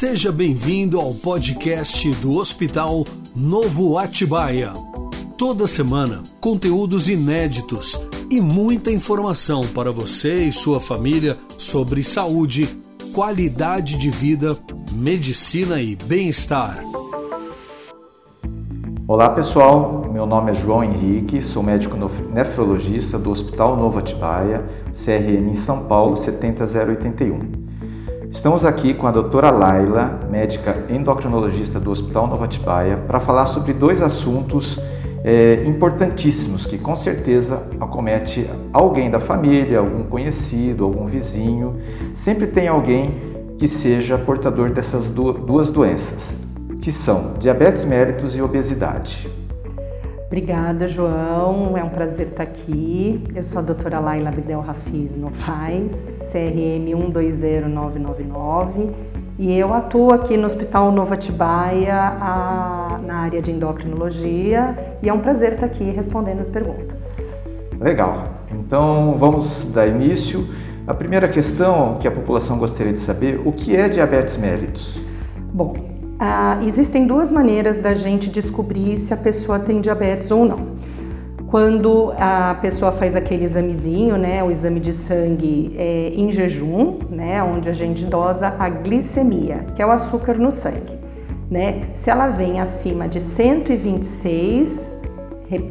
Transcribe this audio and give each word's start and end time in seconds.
Seja 0.00 0.32
bem-vindo 0.32 0.98
ao 0.98 1.12
podcast 1.12 2.10
do 2.22 2.36
Hospital 2.36 3.06
Novo 3.36 3.98
Atibaia. 3.98 4.72
Toda 5.36 5.66
semana, 5.66 6.22
conteúdos 6.40 7.06
inéditos 7.06 8.02
e 8.30 8.40
muita 8.40 8.90
informação 8.90 9.60
para 9.74 9.92
você 9.92 10.44
e 10.44 10.52
sua 10.54 10.80
família 10.80 11.36
sobre 11.58 12.02
saúde, 12.02 12.66
qualidade 13.12 13.98
de 13.98 14.10
vida, 14.10 14.56
medicina 14.94 15.82
e 15.82 15.94
bem-estar. 15.94 16.82
Olá 19.06 19.28
pessoal, 19.28 20.08
meu 20.10 20.24
nome 20.24 20.52
é 20.52 20.54
João 20.54 20.82
Henrique, 20.82 21.42
sou 21.42 21.62
médico 21.62 21.98
nefrologista 22.32 23.18
do 23.18 23.30
Hospital 23.30 23.76
Novo 23.76 23.98
Atibaia, 23.98 24.64
CRM 24.94 25.50
em 25.50 25.54
São 25.54 25.86
Paulo 25.86 26.16
70081. 26.16 27.69
Estamos 28.30 28.64
aqui 28.64 28.94
com 28.94 29.08
a 29.08 29.10
doutora 29.10 29.50
Laila, 29.50 30.20
médica 30.30 30.84
endocrinologista 30.88 31.80
do 31.80 31.90
Hospital 31.90 32.28
Novo 32.28 32.44
Atibaia, 32.44 32.96
para 32.96 33.18
falar 33.18 33.44
sobre 33.46 33.72
dois 33.72 34.00
assuntos 34.00 34.78
é, 35.24 35.64
importantíssimos 35.66 36.64
que 36.64 36.78
com 36.78 36.94
certeza 36.94 37.68
acomete 37.80 38.48
alguém 38.72 39.10
da 39.10 39.18
família, 39.18 39.80
algum 39.80 40.04
conhecido, 40.04 40.84
algum 40.84 41.06
vizinho. 41.06 41.74
Sempre 42.14 42.46
tem 42.46 42.68
alguém 42.68 43.16
que 43.58 43.66
seja 43.66 44.16
portador 44.16 44.70
dessas 44.70 45.10
duas 45.10 45.70
doenças, 45.70 46.46
que 46.80 46.92
são 46.92 47.34
diabetes 47.40 47.84
mellitus 47.84 48.36
e 48.36 48.40
obesidade. 48.40 49.39
Obrigada, 50.30 50.86
João. 50.86 51.76
É 51.76 51.82
um 51.82 51.88
prazer 51.88 52.28
estar 52.28 52.44
aqui. 52.44 53.20
Eu 53.34 53.42
sou 53.42 53.58
a 53.58 53.62
doutora 53.62 53.98
Laila 53.98 54.28
Abdel 54.28 54.60
Rafiz 54.60 55.16
Novaes, 55.16 56.30
CRM 56.30 56.88
120999, 56.88 58.90
e 59.36 59.58
eu 59.58 59.74
atuo 59.74 60.12
aqui 60.12 60.36
no 60.36 60.46
Hospital 60.46 60.92
Nova 60.92 61.14
Atibaia 61.14 61.96
a, 61.96 63.00
na 63.04 63.22
área 63.22 63.42
de 63.42 63.50
endocrinologia, 63.50 64.78
e 65.02 65.08
é 65.08 65.12
um 65.12 65.18
prazer 65.18 65.54
estar 65.54 65.66
aqui 65.66 65.90
respondendo 65.90 66.38
as 66.38 66.48
perguntas. 66.48 67.36
Legal. 67.80 68.28
Então, 68.52 69.16
vamos 69.18 69.72
dar 69.72 69.88
início. 69.88 70.46
A 70.86 70.94
primeira 70.94 71.26
questão 71.26 71.96
que 71.98 72.06
a 72.06 72.10
população 72.10 72.56
gostaria 72.56 72.92
de 72.92 73.00
saber, 73.00 73.40
o 73.44 73.50
que 73.50 73.74
é 73.74 73.88
diabetes 73.88 74.36
mellitus? 74.36 75.00
Bom, 75.52 75.74
ah, 76.22 76.58
existem 76.66 77.06
duas 77.06 77.32
maneiras 77.32 77.78
da 77.78 77.94
gente 77.94 78.28
descobrir 78.28 78.98
se 78.98 79.14
a 79.14 79.16
pessoa 79.16 79.58
tem 79.58 79.80
diabetes 79.80 80.30
ou 80.30 80.44
não. 80.44 80.68
Quando 81.46 82.12
a 82.18 82.54
pessoa 82.60 82.92
faz 82.92 83.16
aquele 83.16 83.42
examezinho, 83.42 84.18
né, 84.18 84.44
o 84.44 84.50
exame 84.50 84.80
de 84.80 84.92
sangue 84.92 85.74
é, 85.78 86.12
em 86.14 86.30
jejum, 86.30 86.98
né, 87.08 87.42
onde 87.42 87.70
a 87.70 87.72
gente 87.72 88.04
dosa 88.04 88.54
a 88.58 88.68
glicemia, 88.68 89.64
que 89.74 89.80
é 89.80 89.86
o 89.86 89.90
açúcar 89.90 90.34
no 90.36 90.52
sangue. 90.52 91.00
Né? 91.50 91.88
Se 91.94 92.10
ela 92.10 92.28
vem 92.28 92.60
acima 92.60 93.08
de 93.08 93.18
126, 93.18 95.00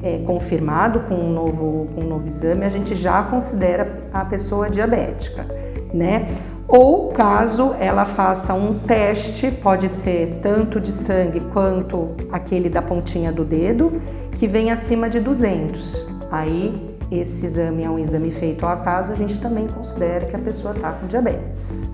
é, 0.01 0.23
confirmado 0.25 1.01
com 1.01 1.13
um, 1.13 1.31
novo, 1.31 1.87
com 1.93 2.01
um 2.01 2.07
novo 2.09 2.27
exame, 2.27 2.65
a 2.65 2.69
gente 2.69 2.95
já 2.95 3.21
considera 3.21 4.03
a 4.11 4.25
pessoa 4.25 4.67
diabética. 4.67 5.45
Né? 5.93 6.27
Ou 6.69 7.09
caso 7.09 7.73
ela 7.79 8.05
faça 8.05 8.53
um 8.53 8.77
teste, 8.77 9.49
pode 9.49 9.89
ser 9.89 10.39
tanto 10.39 10.79
de 10.79 10.91
sangue 10.91 11.39
quanto 11.51 12.11
aquele 12.31 12.69
da 12.69 12.79
pontinha 12.79 13.31
do 13.31 13.43
dedo, 13.43 13.99
que 14.37 14.47
vem 14.47 14.71
acima 14.71 15.09
de 15.09 15.19
200. 15.19 16.05
Aí, 16.31 16.95
esse 17.11 17.47
exame 17.47 17.83
é 17.83 17.89
um 17.89 17.97
exame 17.97 18.29
feito 18.29 18.63
ao 18.63 18.71
acaso, 18.71 19.11
a 19.11 19.15
gente 19.15 19.39
também 19.39 19.67
considera 19.67 20.27
que 20.27 20.35
a 20.35 20.39
pessoa 20.39 20.75
está 20.75 20.91
com 20.91 21.07
diabetes. 21.07 21.89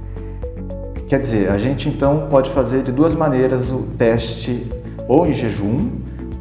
Quer 1.07 1.19
dizer, 1.19 1.49
a 1.49 1.57
gente 1.57 1.87
então 1.87 2.27
pode 2.29 2.49
fazer 2.49 2.83
de 2.83 2.91
duas 2.91 3.15
maneiras 3.15 3.71
o 3.71 3.83
teste, 3.97 4.69
ou 5.07 5.25
em 5.25 5.31
jejum, 5.31 5.89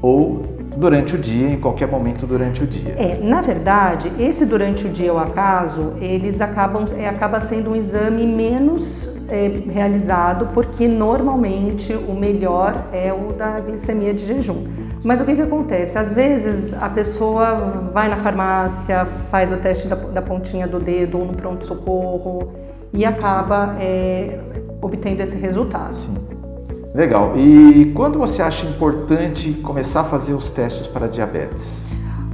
ou 0.03 0.53
durante 0.76 1.14
o 1.14 1.18
dia, 1.18 1.48
em 1.48 1.60
qualquer 1.60 1.88
momento 1.88 2.26
durante 2.26 2.62
o 2.62 2.66
dia. 2.66 2.94
É, 2.96 3.18
na 3.22 3.40
verdade, 3.40 4.12
esse 4.18 4.44
durante 4.46 4.86
o 4.86 4.90
dia 4.90 5.10
ao 5.10 5.18
acaso, 5.18 5.94
eles 6.00 6.40
acabam 6.40 6.84
é, 6.96 7.08
acaba 7.08 7.40
sendo 7.40 7.70
um 7.70 7.76
exame 7.76 8.26
menos 8.26 9.08
é, 9.28 9.48
realizado, 9.70 10.48
porque 10.52 10.88
normalmente 10.88 11.94
o 11.94 12.14
melhor 12.14 12.88
é 12.92 13.12
o 13.12 13.32
da 13.32 13.60
glicemia 13.60 14.12
de 14.12 14.24
jejum. 14.24 14.66
Mas 15.04 15.20
o 15.20 15.24
que, 15.24 15.34
que 15.34 15.42
acontece? 15.42 15.98
Às 15.98 16.14
vezes 16.14 16.74
a 16.82 16.88
pessoa 16.88 17.91
vai 17.92 18.08
na 18.08 18.16
farmácia, 18.16 19.04
faz 19.30 19.50
o 19.52 19.56
teste 19.56 19.86
da, 19.86 19.96
da 19.96 20.22
pontinha 20.22 20.66
do 20.66 20.80
dedo 20.80 21.18
ou 21.18 21.26
no 21.26 21.34
pronto-socorro 21.34 22.52
e 22.92 23.04
acaba 23.04 23.76
é, 23.78 24.38
obtendo 24.80 25.22
esse 25.22 25.36
resultado. 25.38 25.94
Sim. 25.94 26.34
Legal. 26.94 27.37
E 27.37 27.91
quando 27.93 28.21
você 28.21 28.41
acha 28.41 28.65
importante 28.66 29.53
começar 29.55 30.03
a 30.03 30.05
fazer 30.05 30.32
os 30.32 30.53
testes 30.53 30.87
para 30.87 31.09
diabetes? 31.09 31.78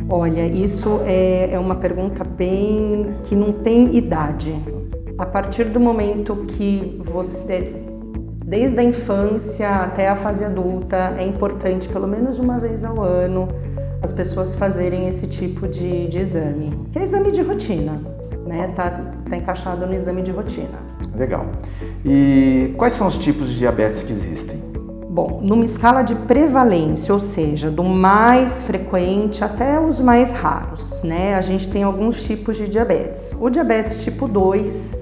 Olha, 0.06 0.44
isso 0.46 1.00
é, 1.06 1.50
é 1.52 1.58
uma 1.58 1.76
pergunta 1.76 2.22
bem 2.24 3.14
que 3.24 3.34
não 3.34 3.52
tem 3.52 3.96
idade. 3.96 4.54
A 5.16 5.24
partir 5.24 5.64
do 5.64 5.80
momento 5.80 6.44
que 6.46 7.00
você, 7.06 7.72
desde 8.44 8.78
a 8.78 8.84
infância 8.84 9.68
até 9.76 10.08
a 10.08 10.14
fase 10.16 10.44
adulta, 10.44 11.14
é 11.18 11.26
importante 11.26 11.88
pelo 11.88 12.06
menos 12.06 12.38
uma 12.38 12.58
vez 12.58 12.84
ao 12.84 13.00
ano 13.00 13.48
as 14.02 14.12
pessoas 14.12 14.54
fazerem 14.54 15.08
esse 15.08 15.26
tipo 15.26 15.68
de, 15.68 16.06
de 16.08 16.18
exame, 16.18 16.86
que 16.92 16.98
é 16.98 17.02
exame 17.02 17.30
de 17.30 17.40
rotina, 17.42 17.98
né? 18.46 18.72
Tá, 18.74 18.90
tá 19.28 19.36
encaixado 19.36 19.86
no 19.86 19.94
exame 19.94 20.20
de 20.20 20.30
rotina. 20.30 20.78
Legal. 21.14 21.46
E 22.04 22.74
quais 22.78 22.94
são 22.94 23.06
os 23.06 23.18
tipos 23.18 23.48
de 23.50 23.58
diabetes 23.58 24.02
que 24.02 24.12
existem? 24.12 24.70
Bom, 25.10 25.40
numa 25.42 25.64
escala 25.64 26.02
de 26.02 26.14
prevalência, 26.14 27.12
ou 27.12 27.20
seja, 27.20 27.68
do 27.70 27.82
mais 27.82 28.62
frequente 28.62 29.42
até 29.44 29.78
os 29.80 30.00
mais 30.00 30.32
raros, 30.32 31.02
né? 31.02 31.34
A 31.34 31.40
gente 31.40 31.68
tem 31.68 31.82
alguns 31.82 32.22
tipos 32.22 32.56
de 32.56 32.68
diabetes. 32.68 33.34
O 33.38 33.50
diabetes 33.50 34.04
tipo 34.04 34.28
2, 34.28 34.98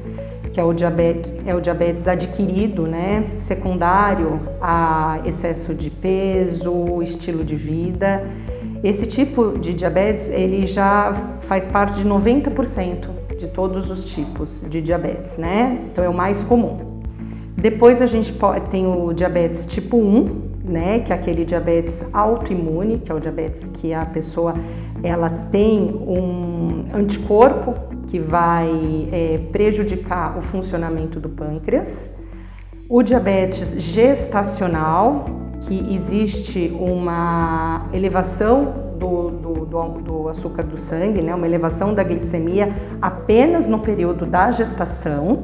que 0.51 0.59
é 0.59 0.65
o 0.65 0.73
diabetes, 0.73 1.31
é 1.47 1.55
o 1.55 1.61
diabetes 1.61 2.09
adquirido, 2.09 2.87
né? 2.87 3.27
Secundário 3.35 4.41
a 4.63 5.21
excesso 5.27 5.75
de 5.75 5.91
peso, 5.91 7.03
estilo 7.03 7.45
de 7.45 7.55
vida. 7.55 8.25
Esse 8.83 9.07
tipo 9.07 9.59
de 9.59 9.75
diabetes, 9.75 10.31
ele 10.31 10.65
já 10.65 11.13
faz 11.43 11.69
parte 11.69 12.03
de 12.03 12.09
90% 12.09 13.09
de 13.39 13.47
todos 13.47 13.91
os 13.91 14.05
tipos 14.05 14.65
de 14.69 14.81
diabetes, 14.81 15.37
né? 15.37 15.79
Então 15.93 16.03
é 16.03 16.09
o 16.09 16.15
mais 16.15 16.43
comum. 16.43 16.88
Depois 17.61 18.01
a 18.01 18.07
gente 18.07 18.33
tem 18.71 18.87
o 18.87 19.13
diabetes 19.13 19.67
tipo 19.67 19.97
1, 19.97 20.43
né, 20.63 21.01
que 21.01 21.13
é 21.13 21.17
aquele 21.17 21.45
diabetes 21.45 22.07
autoimune, 22.15 22.99
que 22.99 23.11
é 23.11 23.15
o 23.15 23.19
diabetes 23.19 23.65
que 23.65 23.93
a 23.93 24.07
pessoa 24.07 24.55
ela 25.03 25.29
tem 25.51 25.91
um 25.91 26.85
anticorpo 26.95 27.75
que 28.07 28.21
vai 28.21 29.09
é, 29.11 29.41
prejudicar 29.50 30.38
o 30.38 30.41
funcionamento 30.41 31.19
do 31.19 31.29
pâncreas. 31.29 32.19
O 32.88 33.03
diabetes 33.03 33.75
gestacional, 33.82 35.29
que 35.67 35.93
existe 35.93 36.73
uma 36.79 37.88
elevação 37.93 38.73
do, 39.00 39.31
do, 39.31 39.67
do, 39.67 39.88
do 40.00 40.29
açúcar 40.29 40.62
do 40.62 40.79
sangue, 40.79 41.23
né? 41.23 41.35
uma 41.35 41.47
elevação 41.47 41.93
da 41.93 42.05
glicemia 42.05 42.73
apenas 43.03 43.67
no 43.67 43.81
período 43.81 44.25
da 44.25 44.53
gestação, 44.53 45.43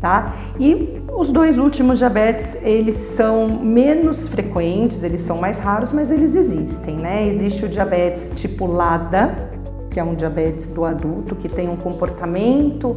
tá? 0.00 0.32
E 0.60 1.02
os 1.16 1.30
dois 1.30 1.58
últimos 1.58 1.98
diabetes, 1.98 2.58
eles 2.62 2.94
são 2.94 3.48
menos 3.48 4.28
frequentes, 4.28 5.04
eles 5.04 5.20
são 5.20 5.38
mais 5.38 5.58
raros, 5.58 5.92
mas 5.92 6.10
eles 6.10 6.34
existem, 6.34 6.96
né? 6.96 7.26
Existe 7.26 7.64
o 7.64 7.68
diabetes 7.68 8.32
tipo 8.34 8.66
LADA, 8.66 9.50
que 9.90 10.00
é 10.00 10.04
um 10.04 10.14
diabetes 10.14 10.68
do 10.68 10.84
adulto, 10.84 11.34
que 11.36 11.48
tem 11.48 11.68
um 11.68 11.76
comportamento 11.76 12.96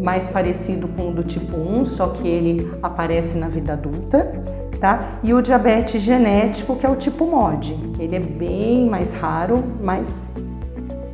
mais 0.00 0.28
parecido 0.28 0.88
com 0.88 1.10
o 1.10 1.12
do 1.12 1.24
tipo 1.24 1.56
1, 1.56 1.86
só 1.86 2.08
que 2.08 2.26
ele 2.26 2.70
aparece 2.82 3.36
na 3.36 3.48
vida 3.48 3.72
adulta 3.72 4.26
tá? 4.78 5.18
E 5.22 5.34
o 5.34 5.42
diabetes 5.42 6.00
genético, 6.00 6.76
que 6.76 6.86
é 6.86 6.88
o 6.88 6.96
tipo 6.96 7.26
MOD. 7.26 7.76
Ele 7.98 8.16
é 8.16 8.20
bem 8.20 8.88
mais 8.88 9.14
raro, 9.14 9.62
mas 9.82 10.32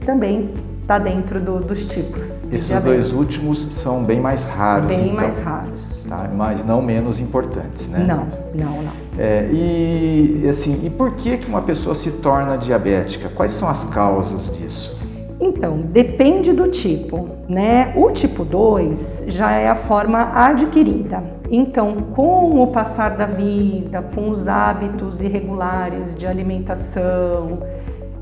também 0.04 0.50
está 0.82 0.98
dentro 0.98 1.40
do, 1.40 1.60
dos 1.60 1.86
tipos. 1.86 2.42
Esses 2.52 2.80
dois 2.80 3.12
últimos 3.12 3.58
são 3.74 4.04
bem 4.04 4.20
mais 4.20 4.44
raros. 4.46 4.88
Bem 4.88 5.04
então, 5.04 5.14
mais 5.14 5.38
raros. 5.38 5.93
Tá? 6.08 6.28
Mas 6.34 6.64
não 6.64 6.82
menos 6.82 7.20
importantes, 7.20 7.88
né? 7.88 8.04
Não, 8.06 8.26
não, 8.54 8.82
não. 8.82 8.92
É, 9.16 9.48
e 9.50 10.46
assim, 10.48 10.84
e 10.84 10.90
por 10.90 11.14
que 11.14 11.38
que 11.38 11.46
uma 11.46 11.62
pessoa 11.62 11.94
se 11.94 12.12
torna 12.12 12.56
diabética? 12.56 13.28
Quais 13.28 13.52
são 13.52 13.68
as 13.68 13.84
causas 13.84 14.54
disso? 14.56 14.94
Então, 15.40 15.78
depende 15.78 16.52
do 16.52 16.68
tipo, 16.68 17.28
né? 17.48 17.92
O 17.96 18.10
tipo 18.10 18.44
2 18.44 19.24
já 19.28 19.52
é 19.52 19.68
a 19.68 19.74
forma 19.74 20.30
adquirida. 20.34 21.22
Então, 21.50 21.92
com 21.94 22.62
o 22.62 22.66
passar 22.68 23.16
da 23.16 23.26
vida, 23.26 24.02
com 24.14 24.30
os 24.30 24.48
hábitos 24.48 25.22
irregulares 25.22 26.14
de 26.14 26.26
alimentação, 26.26 27.58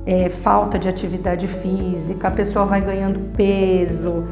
é, 0.05 0.29
falta 0.29 0.79
de 0.79 0.88
atividade 0.88 1.46
física, 1.46 2.29
a 2.29 2.31
pessoa 2.31 2.64
vai 2.64 2.81
ganhando 2.81 3.20
peso, 3.37 4.26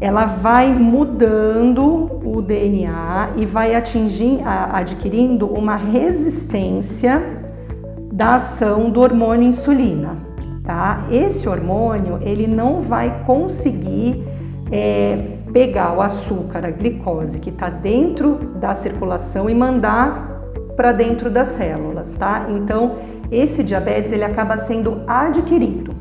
ela 0.00 0.26
vai 0.26 0.72
mudando 0.72 2.10
o 2.24 2.42
DNA 2.42 3.30
e 3.36 3.46
vai 3.46 3.74
atingir, 3.74 4.40
adquirindo 4.72 5.46
uma 5.46 5.76
resistência 5.76 7.22
da 8.12 8.34
ação 8.34 8.90
do 8.90 9.00
hormônio 9.00 9.48
insulina 9.48 10.26
tá? 10.66 11.06
Esse 11.10 11.48
hormônio 11.48 12.18
ele 12.20 12.46
não 12.48 12.82
vai 12.82 13.22
conseguir 13.24 14.22
é, 14.70 15.16
pegar 15.52 15.96
o 15.96 16.02
açúcar, 16.02 16.66
a 16.66 16.70
glicose 16.70 17.38
que 17.38 17.50
está 17.50 17.70
dentro 17.70 18.34
da 18.56 18.74
circulação 18.74 19.48
e 19.48 19.54
mandar 19.54 20.42
para 20.76 20.92
dentro 20.92 21.30
das 21.30 21.48
células, 21.48 22.10
tá? 22.10 22.46
Então 22.50 22.96
esse 23.30 23.62
diabetes 23.62 24.12
ele 24.12 24.24
acaba 24.24 24.56
sendo 24.56 25.02
adquirido, 25.06 25.94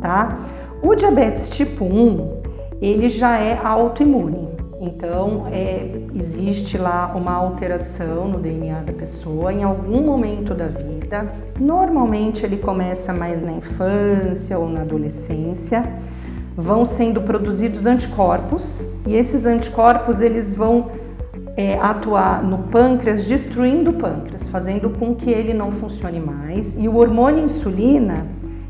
tá? 0.00 0.38
O 0.80 0.94
diabetes 0.94 1.48
tipo 1.48 1.84
1 1.84 2.37
ele 2.80 3.08
já 3.08 3.38
é 3.38 3.58
autoimune. 3.62 4.48
Então, 4.80 5.48
é, 5.50 5.90
existe 6.14 6.78
lá 6.78 7.12
uma 7.14 7.32
alteração 7.32 8.28
no 8.28 8.38
DNA 8.38 8.80
da 8.80 8.92
pessoa 8.92 9.52
em 9.52 9.64
algum 9.64 10.02
momento 10.02 10.54
da 10.54 10.68
vida. 10.68 11.26
Normalmente 11.58 12.46
ele 12.46 12.58
começa 12.58 13.12
mais 13.12 13.42
na 13.42 13.50
infância 13.50 14.56
ou 14.56 14.68
na 14.68 14.82
adolescência. 14.82 15.84
Vão 16.56 16.86
sendo 16.86 17.20
produzidos 17.22 17.86
anticorpos 17.86 18.86
e 19.04 19.16
esses 19.16 19.46
anticorpos 19.46 20.20
eles 20.20 20.54
vão 20.54 20.90
é, 21.56 21.76
atuar 21.80 22.42
no 22.44 22.58
pâncreas, 22.58 23.26
destruindo 23.26 23.90
o 23.90 23.94
pâncreas, 23.94 24.48
fazendo 24.48 24.90
com 24.90 25.12
que 25.12 25.30
ele 25.30 25.52
não 25.52 25.72
funcione 25.72 26.20
mais. 26.20 26.76
E 26.78 26.88
o 26.88 26.96
hormônio 26.96 27.44
insulina 27.44 28.26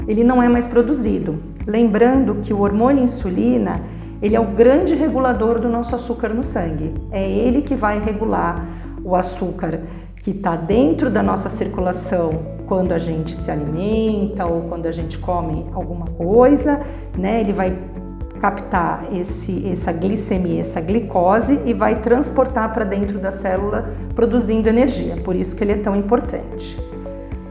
ele 0.07 0.25
não 0.25 0.43
é 0.43 0.49
mais 0.49 0.67
produzido. 0.67 1.37
Lembrando 1.67 2.37
que 2.37 2.55
o 2.55 2.61
hormônio 2.61 3.05
insulina 3.05 3.83
ele 4.21 4.35
é 4.35 4.41
o 4.41 4.47
grande 4.47 4.95
regulador 4.95 5.59
do 5.59 5.69
nosso 5.69 5.95
açúcar 5.95 6.31
no 6.31 6.43
sangue. 6.43 6.95
É 7.11 7.29
ele 7.29 7.63
que 7.63 7.75
vai 7.75 8.01
regular 8.01 8.67
o 9.05 9.15
açúcar 9.15 9.81
que 10.21 10.31
está 10.31 10.57
dentro 10.57 11.09
da 11.09 11.23
nossa 11.23 11.49
circulação 11.49 12.59
quando 12.67 12.93
a 12.93 12.99
gente 12.99 13.31
se 13.31 13.51
alimenta 13.51 14.45
ou 14.45 14.63
quando 14.63 14.87
a 14.87 14.93
gente 14.93 15.19
come 15.19 15.65
alguma 15.73 16.07
coisa, 16.07 16.83
né? 17.17 17.41
Ele 17.41 17.53
vai 17.53 17.77
captar 18.41 19.05
esse, 19.13 19.69
essa 19.71 19.93
glicemia, 19.93 20.61
essa 20.61 20.81
glicose 20.81 21.61
e 21.65 21.73
vai 21.73 22.01
transportar 22.01 22.73
para 22.75 22.85
dentro 22.85 23.19
da 23.19 23.31
célula 23.31 23.91
produzindo 24.15 24.69
energia. 24.69 25.17
Por 25.25 25.35
isso 25.35 25.57
que 25.57 25.65
ele 25.65 25.73
é 25.73 25.79
tão 25.79 25.97
importante. 25.97 26.79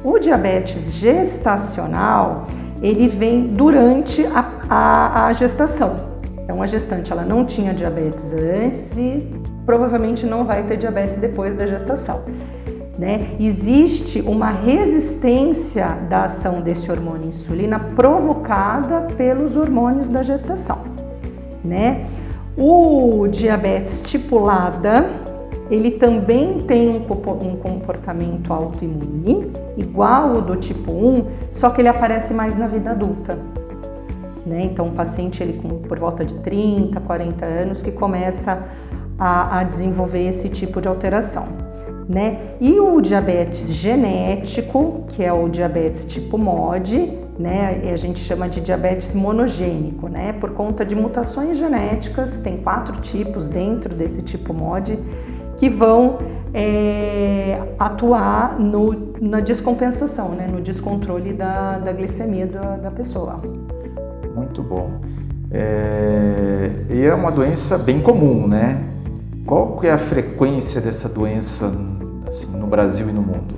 O 0.03 0.19
diabetes 0.19 0.93
gestacional 0.93 2.45
ele 2.81 3.07
vem 3.07 3.47
durante 3.47 4.25
a, 4.27 4.45
a, 4.69 5.25
a 5.27 5.33
gestação. 5.33 6.16
Então 6.47 6.63
a 6.63 6.65
gestante 6.65 7.11
ela 7.11 7.23
não 7.23 7.43
tinha 7.43 7.73
diabetes 7.73 8.33
antes 8.33 8.97
e 8.97 9.37
provavelmente 9.65 10.25
não 10.25 10.45
vai 10.45 10.63
ter 10.63 10.77
diabetes 10.77 11.17
depois 11.17 11.53
da 11.53 11.65
gestação. 11.65 12.23
Né? 12.97 13.35
Existe 13.37 14.21
uma 14.21 14.49
resistência 14.49 15.87
da 16.09 16.23
ação 16.23 16.61
desse 16.61 16.89
hormônio 16.89 17.27
insulina 17.27 17.77
provocada 17.77 19.13
pelos 19.17 19.57
hormônios 19.57 20.07
da 20.09 20.23
gestação. 20.23 20.79
Né? 21.65 22.05
O 22.57 23.27
diabetes 23.27 24.01
tipulada, 24.01 25.09
ele 25.69 25.91
também 25.91 26.61
tem 26.61 26.87
um 26.87 27.55
comportamento 27.57 28.53
autoimune, 28.53 29.51
igual 29.75 30.37
o 30.37 30.41
do 30.41 30.55
tipo 30.55 30.93
1, 30.93 31.25
só 31.51 31.71
que 31.71 31.81
ele 31.81 31.89
aparece 31.89 32.33
mais 32.33 32.57
na 32.57 32.67
vida 32.67 32.91
adulta. 32.91 33.37
Né? 34.47 34.63
Então, 34.63 34.85
um 34.85 34.93
paciente 34.93 35.43
ele 35.43 35.59
com 35.61 35.79
por 35.79 35.99
volta 35.99 36.23
de 36.23 36.35
30, 36.35 37.01
40 37.01 37.45
anos 37.45 37.83
que 37.83 37.91
começa 37.91 38.63
a, 39.19 39.59
a 39.59 39.63
desenvolver 39.63 40.25
esse 40.25 40.47
tipo 40.49 40.79
de 40.79 40.87
alteração. 40.87 41.45
Né? 42.07 42.39
E 42.61 42.79
o 42.79 43.01
diabetes 43.01 43.69
genético, 43.73 45.03
que 45.09 45.21
é 45.21 45.33
o 45.33 45.49
diabetes 45.49 46.05
tipo 46.05 46.37
MOD, 46.37 47.11
né? 47.37 47.91
A 47.93 47.97
gente 47.97 48.19
chama 48.19 48.47
de 48.47 48.61
diabetes 48.61 49.13
monogênico, 49.13 50.07
né? 50.07 50.33
Por 50.39 50.51
conta 50.51 50.85
de 50.85 50.95
mutações 50.95 51.57
genéticas, 51.57 52.39
tem 52.39 52.57
quatro 52.57 52.99
tipos 53.01 53.47
dentro 53.47 53.93
desse 53.93 54.23
tipo 54.23 54.53
MOD 54.53 54.97
que 55.57 55.69
vão 55.69 56.19
é, 56.53 57.59
atuar 57.77 58.59
no, 58.59 59.13
na 59.21 59.39
descompensação, 59.39 60.29
né? 60.29 60.47
No 60.47 60.61
descontrole 60.61 61.33
da, 61.33 61.77
da 61.77 61.91
glicemia 61.91 62.47
da, 62.47 62.77
da 62.77 62.89
pessoa. 62.89 63.41
Muito 64.37 64.61
bom. 64.61 65.01
É, 65.49 66.69
e 66.91 67.01
é 67.01 67.11
uma 67.11 67.31
doença 67.31 67.75
bem 67.75 67.99
comum, 67.99 68.47
né? 68.47 68.87
Qual 69.47 69.77
que 69.77 69.87
é 69.87 69.91
a 69.91 69.97
frequência 69.97 70.79
dessa 70.79 71.09
doença 71.09 71.73
assim, 72.27 72.55
no 72.55 72.67
Brasil 72.67 73.09
e 73.09 73.11
no 73.11 73.23
mundo? 73.23 73.55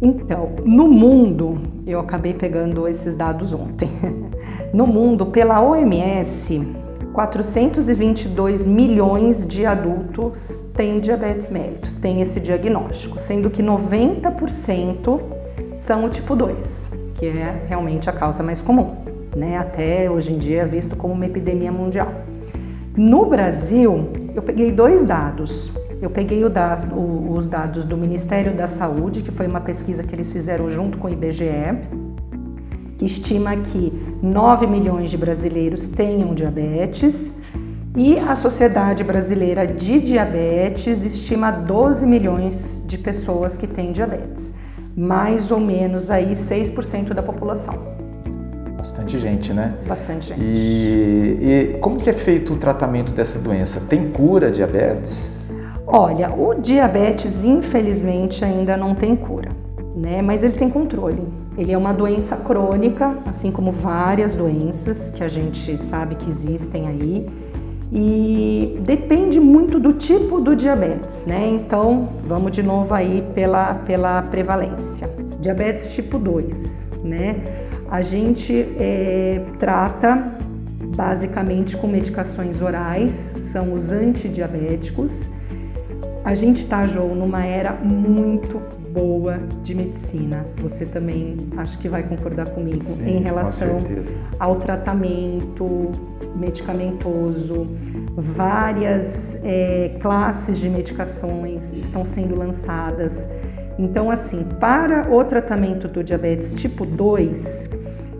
Então, 0.00 0.52
no 0.64 0.88
mundo, 0.88 1.58
eu 1.86 2.00
acabei 2.00 2.32
pegando 2.32 2.88
esses 2.88 3.14
dados 3.14 3.52
ontem. 3.52 3.90
No 4.72 4.86
mundo, 4.86 5.26
pela 5.26 5.60
OMS, 5.60 6.64
422 7.12 8.64
milhões 8.64 9.44
de 9.44 9.66
adultos 9.66 10.70
têm 10.76 11.00
diabetes 11.00 11.50
mellitus, 11.50 11.96
têm 11.96 12.20
esse 12.20 12.38
diagnóstico, 12.38 13.18
sendo 13.18 13.50
que 13.50 13.64
90% 13.64 15.20
são 15.76 16.04
o 16.04 16.08
tipo 16.08 16.36
2, 16.36 16.92
que 17.16 17.26
é 17.26 17.64
realmente 17.66 18.08
a 18.08 18.12
causa 18.12 18.44
mais 18.44 18.62
comum 18.62 18.99
né? 19.34 19.58
Até 19.58 20.10
hoje 20.10 20.32
em 20.32 20.38
dia 20.38 20.66
visto 20.66 20.96
como 20.96 21.14
uma 21.14 21.26
epidemia 21.26 21.72
mundial. 21.72 22.12
No 22.96 23.26
Brasil, 23.26 24.08
eu 24.34 24.42
peguei 24.42 24.72
dois 24.72 25.02
dados. 25.02 25.70
Eu 26.02 26.10
peguei 26.10 26.48
das, 26.48 26.84
o, 26.90 27.34
os 27.36 27.46
dados 27.46 27.84
do 27.84 27.96
Ministério 27.96 28.54
da 28.54 28.66
Saúde, 28.66 29.22
que 29.22 29.30
foi 29.30 29.46
uma 29.46 29.60
pesquisa 29.60 30.02
que 30.02 30.14
eles 30.14 30.32
fizeram 30.32 30.70
junto 30.70 30.96
com 30.96 31.08
o 31.08 31.10
IBGE, 31.10 31.78
que 32.96 33.04
estima 33.04 33.56
que 33.56 33.92
9 34.22 34.66
milhões 34.66 35.10
de 35.10 35.18
brasileiros 35.18 35.88
tenham 35.88 36.34
diabetes 36.34 37.34
e 37.96 38.18
a 38.18 38.36
Sociedade 38.36 39.02
Brasileira 39.02 39.66
de 39.66 40.00
Diabetes 40.00 41.04
estima 41.04 41.50
12 41.50 42.06
milhões 42.06 42.84
de 42.86 42.96
pessoas 42.96 43.56
que 43.56 43.66
têm 43.66 43.90
diabetes, 43.90 44.52
mais 44.96 45.50
ou 45.50 45.58
menos 45.58 46.08
aí 46.08 46.30
6% 46.32 47.12
da 47.12 47.22
população. 47.22 47.99
Bastante 48.80 49.18
gente, 49.18 49.52
né? 49.52 49.74
Bastante 49.86 50.28
gente. 50.28 50.40
E, 50.40 51.74
e, 51.74 51.78
como 51.80 51.98
que 51.98 52.08
é 52.08 52.14
feito 52.14 52.54
o 52.54 52.56
tratamento 52.56 53.12
dessa 53.12 53.38
doença? 53.38 53.82
Tem 53.82 54.08
cura 54.08 54.50
diabetes? 54.50 55.32
Olha, 55.86 56.30
o 56.30 56.54
diabetes 56.54 57.44
infelizmente 57.44 58.42
ainda 58.42 58.78
não 58.78 58.94
tem 58.94 59.14
cura, 59.14 59.50
né? 59.94 60.22
Mas 60.22 60.42
ele 60.42 60.54
tem 60.54 60.70
controle. 60.70 61.22
Ele 61.58 61.72
é 61.72 61.76
uma 61.76 61.92
doença 61.92 62.38
crônica, 62.38 63.18
assim 63.26 63.52
como 63.52 63.70
várias 63.70 64.34
doenças 64.34 65.10
que 65.10 65.22
a 65.22 65.28
gente 65.28 65.76
sabe 65.76 66.14
que 66.14 66.30
existem 66.30 66.88
aí. 66.88 67.28
E 67.92 68.78
depende 68.80 69.38
muito 69.38 69.78
do 69.78 69.92
tipo 69.92 70.40
do 70.40 70.56
diabetes, 70.56 71.24
né? 71.26 71.50
Então, 71.50 72.08
vamos 72.26 72.50
de 72.50 72.62
novo 72.62 72.94
aí 72.94 73.22
pela, 73.34 73.74
pela 73.74 74.22
prevalência. 74.22 75.06
Diabetes 75.38 75.94
tipo 75.94 76.18
2, 76.18 76.86
né? 77.04 77.68
A 77.90 78.02
gente 78.02 78.54
é, 78.78 79.44
trata 79.58 80.32
basicamente 80.96 81.76
com 81.76 81.88
medicações 81.88 82.62
orais, 82.62 83.12
são 83.12 83.74
os 83.74 83.90
antidiabéticos. 83.90 85.30
A 86.24 86.34
gente 86.34 86.62
está, 86.62 86.86
João, 86.86 87.16
numa 87.16 87.44
era 87.44 87.72
muito 87.72 88.60
boa 88.92 89.38
de 89.62 89.74
medicina. 89.74 90.46
Você 90.62 90.86
também 90.86 91.48
acho 91.56 91.78
que 91.78 91.88
vai 91.88 92.02
concordar 92.04 92.46
comigo 92.50 92.82
Sim, 92.82 93.18
em 93.18 93.22
relação 93.22 93.80
ao 94.38 94.56
tratamento 94.56 95.90
medicamentoso. 96.36 97.68
Várias 98.16 99.38
é, 99.42 99.96
classes 100.00 100.58
de 100.58 100.68
medicações 100.68 101.72
estão 101.72 102.04
sendo 102.04 102.36
lançadas. 102.36 103.28
Então, 103.80 104.10
assim, 104.10 104.44
para 104.60 105.10
o 105.10 105.24
tratamento 105.24 105.88
do 105.88 106.04
diabetes 106.04 106.52
tipo 106.52 106.84
2, 106.84 107.70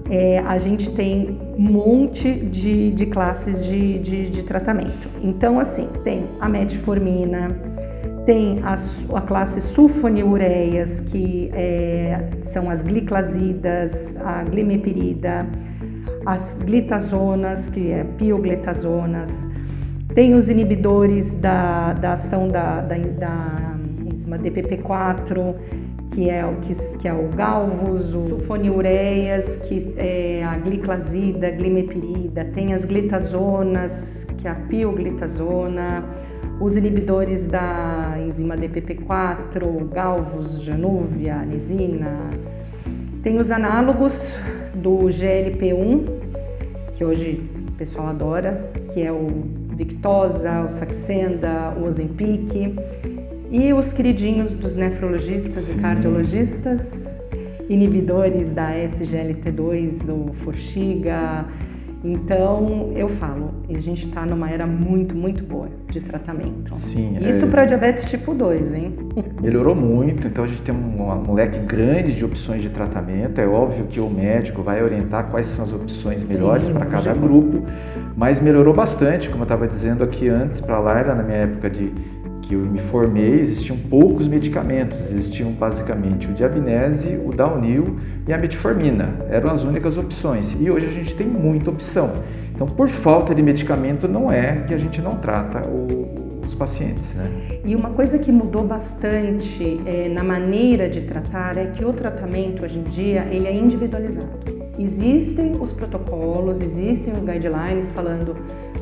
é, 0.09 0.38
a 0.38 0.59
gente 0.59 0.90
tem 0.90 1.38
um 1.59 1.62
monte 1.62 2.33
de, 2.33 2.90
de 2.93 3.05
classes 3.05 3.62
de, 3.67 3.99
de, 3.99 4.31
de 4.31 4.43
tratamento. 4.43 5.07
Então, 5.23 5.61
assim, 5.61 5.87
tem 6.02 6.25
a 6.40 6.49
metformina, 6.49 7.50
tem 8.25 8.61
a, 8.62 8.75
a 9.19 9.21
classe 9.21 9.61
sulfonilureias, 9.61 11.00
que 11.00 11.50
é, 11.52 12.31
são 12.40 12.71
as 12.71 12.83
gliclasidas, 12.83 14.17
a 14.17 14.43
glimepirida, 14.43 15.47
as 16.25 16.55
glitazonas, 16.55 17.69
que 17.69 17.93
é 17.93 18.02
pioglitazonas, 18.02 19.47
tem 20.14 20.35
os 20.35 20.49
inibidores 20.49 21.35
da, 21.35 21.93
da 21.93 22.14
ação 22.14 22.49
da, 22.49 22.81
da, 22.81 22.97
da 22.97 23.70
enzima 24.31 24.39
DPP4, 24.39 25.55
que 26.15 26.31
é 26.31 26.45
o 26.45 26.57
que, 26.57 26.75
que 26.99 27.09
é 27.09 27.13
o 27.13 27.29
galvus, 27.29 28.15
o 28.15 28.29
sulfonilureias, 28.29 29.57
que 29.69 29.95
é 29.97 30.45
a 30.45 30.57
gliclazida, 30.59 31.49
a 31.49 31.51
glimepirida, 31.51 32.45
tem 32.45 32.73
as 32.73 32.85
glitazonas, 32.85 34.25
que 34.39 34.47
é 34.47 34.51
a 34.51 34.55
pioglitazona, 34.55 36.05
os 36.61 36.77
inibidores 36.77 37.47
da 37.47 38.17
enzima 38.25 38.57
DPP4, 38.57 39.89
galvus, 39.93 40.63
janúvia, 40.63 41.37
anisina. 41.37 42.31
Tem 43.23 43.39
os 43.39 43.51
análogos 43.51 44.37
do 44.75 45.09
GLP-1, 45.09 46.07
que 46.95 47.05
hoje 47.05 47.41
o 47.69 47.73
pessoal 47.73 48.09
adora, 48.09 48.71
que 48.93 49.03
é 49.03 49.13
o 49.13 49.27
Victosa, 49.75 50.63
o 50.63 50.69
Saxenda, 50.69 51.75
o 51.79 51.85
Ozempic. 51.85 52.77
E 53.50 53.73
os 53.73 53.92
queridinhos 53.92 54.54
dos 54.54 54.75
nefrologistas 54.75 55.75
e 55.75 55.80
cardiologistas, 55.80 57.19
inibidores 57.69 58.50
da 58.50 58.73
SGLT2, 58.73 60.09
o 60.09 60.33
Forxiga, 60.33 61.47
então, 62.02 62.92
eu 62.97 63.09
falo, 63.09 63.50
a 63.69 63.78
gente 63.78 64.07
está 64.07 64.25
numa 64.25 64.49
era 64.49 64.66
muito, 64.66 65.14
muito 65.14 65.45
boa 65.45 65.69
de 65.90 66.00
tratamento. 66.00 66.75
Sim. 66.75 67.19
Isso 67.28 67.45
é... 67.45 67.49
para 67.49 67.66
diabetes 67.66 68.11
tipo 68.11 68.35
2, 68.35 68.73
hein? 68.73 68.97
Melhorou 69.40 69.75
muito, 69.75 70.26
então 70.26 70.45
a 70.45 70.47
gente 70.47 70.62
tem 70.62 70.75
um 70.75 71.23
moleque 71.23 71.59
grande 71.61 72.14
de 72.14 72.25
opções 72.25 72.62
de 72.62 72.71
tratamento. 72.71 73.38
É 73.38 73.47
óbvio 73.47 73.85
que 73.85 74.00
o 74.00 74.09
médico 74.09 74.62
vai 74.62 74.83
orientar 74.83 75.30
quais 75.30 75.49
são 75.49 75.62
as 75.62 75.75
opções 75.75 76.25
melhores 76.25 76.71
para 76.71 76.87
cada 76.87 77.12
grupo, 77.12 77.66
mas 78.16 78.40
melhorou 78.40 78.73
bastante, 78.73 79.28
como 79.28 79.42
eu 79.42 79.45
estava 79.45 79.69
dizendo 79.69 80.02
aqui 80.02 80.26
antes 80.26 80.62
para 80.62 80.76
a 80.76 80.80
Laila, 80.80 81.14
na 81.14 81.23
minha 81.23 81.38
época 81.38 81.69
de 81.69 81.92
que 82.50 82.54
eu 82.57 82.61
me 82.62 82.80
formei, 82.80 83.38
existiam 83.38 83.78
poucos 83.78 84.26
medicamentos, 84.26 85.00
existiam 85.02 85.52
basicamente 85.52 86.28
o 86.28 86.33
diabinese, 86.33 87.16
o 87.25 87.30
Downil 87.30 88.00
e 88.26 88.33
a 88.33 88.38
metformina, 88.38 89.14
eram 89.30 89.52
as 89.52 89.62
únicas 89.62 89.97
opções. 89.97 90.61
E 90.61 90.69
hoje 90.69 90.87
a 90.87 90.90
gente 90.90 91.14
tem 91.14 91.28
muita 91.28 91.71
opção. 91.71 92.11
Então, 92.52 92.66
por 92.66 92.88
falta 92.88 93.37
de 93.37 93.40
medicamento, 93.40 94.09
não 94.09 94.33
é 94.33 94.64
que 94.66 94.75
a 94.75 94.78
gente 94.78 95.00
não 95.00 95.14
trata 95.14 95.61
o, 95.64 96.40
os 96.42 96.52
pacientes. 96.52 97.14
Né? 97.14 97.61
E 97.64 97.76
uma 97.76 97.90
coisa 97.90 98.19
que 98.19 98.33
mudou 98.33 98.64
bastante 98.64 99.80
é, 99.87 100.09
na 100.09 100.25
maneira 100.25 100.88
de 100.88 101.02
tratar 101.02 101.57
é 101.57 101.66
que 101.66 101.85
o 101.85 101.92
tratamento 101.92 102.64
hoje 102.64 102.80
em 102.80 102.83
dia 102.83 103.28
ele 103.30 103.47
é 103.47 103.54
individualizado. 103.54 104.40
Existem 104.76 105.57
os 105.61 105.71
protocolos, 105.71 106.61
existem 106.61 107.14
os 107.14 107.23
guidelines 107.23 107.92
falando 107.92 108.35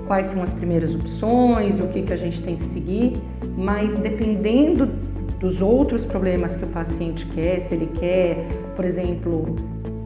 quais 0.09 0.29
são 0.29 0.43
as 0.43 0.55
primeiras 0.55 0.95
opções, 0.95 1.79
o 1.79 1.87
que, 1.89 2.03
que 2.03 2.13
a 2.13 2.17
gente 2.17 2.43
tem 2.43 2.57
que 2.57 2.65
seguir, 2.65 3.13
mas 3.57 3.99
dependendo 3.99 4.87
dos 5.39 5.61
outros 5.61 6.05
problemas 6.05 6.57
que 6.57 6.65
o 6.65 6.69
paciente 6.69 7.27
quer, 7.27 7.61
se 7.61 7.75
ele 7.75 7.87
quer, 7.87 8.47
por 8.75 8.85
exemplo, 8.87 9.55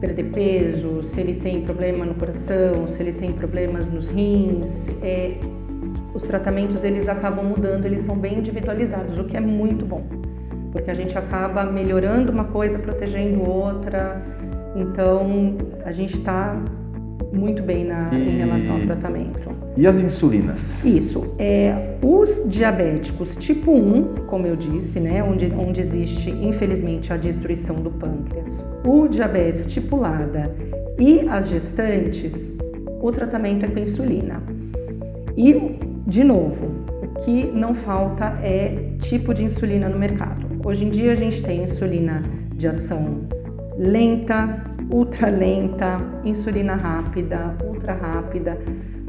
perder 0.01 0.25
peso, 0.25 1.01
se 1.01 1.21
ele 1.21 1.35
tem 1.35 1.61
problema 1.61 2.05
no 2.05 2.13
coração, 2.15 2.85
se 2.87 3.01
ele 3.01 3.13
tem 3.13 3.31
problemas 3.31 3.89
nos 3.89 4.09
rins, 4.09 4.89
é, 5.01 5.37
os 6.13 6.23
tratamentos 6.23 6.83
eles 6.83 7.07
acabam 7.07 7.45
mudando, 7.45 7.85
eles 7.85 8.01
são 8.01 8.17
bem 8.17 8.39
individualizados, 8.39 9.17
o 9.17 9.23
que 9.23 9.37
é 9.37 9.39
muito 9.39 9.85
bom, 9.85 10.03
porque 10.73 10.91
a 10.91 10.93
gente 10.93 11.17
acaba 11.17 11.63
melhorando 11.63 12.29
uma 12.29 12.45
coisa, 12.45 12.77
protegendo 12.77 13.49
outra, 13.49 14.21
então 14.75 15.55
a 15.85 15.93
gente 15.93 16.17
está 16.17 16.61
muito 17.31 17.63
bem 17.63 17.85
na, 17.85 18.13
e... 18.13 18.17
em 18.17 18.37
relação 18.37 18.75
ao 18.75 18.81
tratamento. 18.81 19.62
E 19.75 19.87
as 19.87 19.97
insulinas? 19.97 20.85
Isso. 20.85 21.33
É, 21.39 21.97
os 22.01 22.43
diabéticos 22.47 23.35
tipo 23.35 23.71
1, 23.71 24.25
como 24.27 24.45
eu 24.45 24.55
disse, 24.55 24.99
né, 24.99 25.23
onde, 25.23 25.51
onde 25.57 25.81
existe, 25.81 26.29
infelizmente, 26.29 27.11
a 27.11 27.17
destruição 27.17 27.81
do 27.81 27.89
pâncreas, 27.89 28.63
o 28.85 29.07
diabetes 29.07 29.65
tipo 29.73 29.95
LADA 29.95 30.55
e 30.99 31.27
as 31.27 31.49
gestantes, 31.49 32.55
o 33.01 33.11
tratamento 33.11 33.65
é 33.65 33.67
com 33.67 33.79
insulina. 33.79 34.43
E, 35.35 35.79
de 36.05 36.23
novo, 36.23 36.85
o 37.01 37.07
que 37.23 37.45
não 37.45 37.73
falta 37.73 38.37
é 38.43 38.93
tipo 38.99 39.33
de 39.33 39.43
insulina 39.43 39.89
no 39.89 39.97
mercado. 39.97 40.45
Hoje 40.63 40.85
em 40.85 40.89
dia 40.89 41.11
a 41.11 41.15
gente 41.15 41.41
tem 41.41 41.63
insulina 41.63 42.23
de 42.55 42.67
ação 42.67 43.27
lenta, 43.77 44.63
ultra 44.89 45.29
lenta, 45.29 45.99
insulina 46.23 46.75
rápida, 46.75 47.55
ultra 47.63 47.93
rápida, 47.93 48.57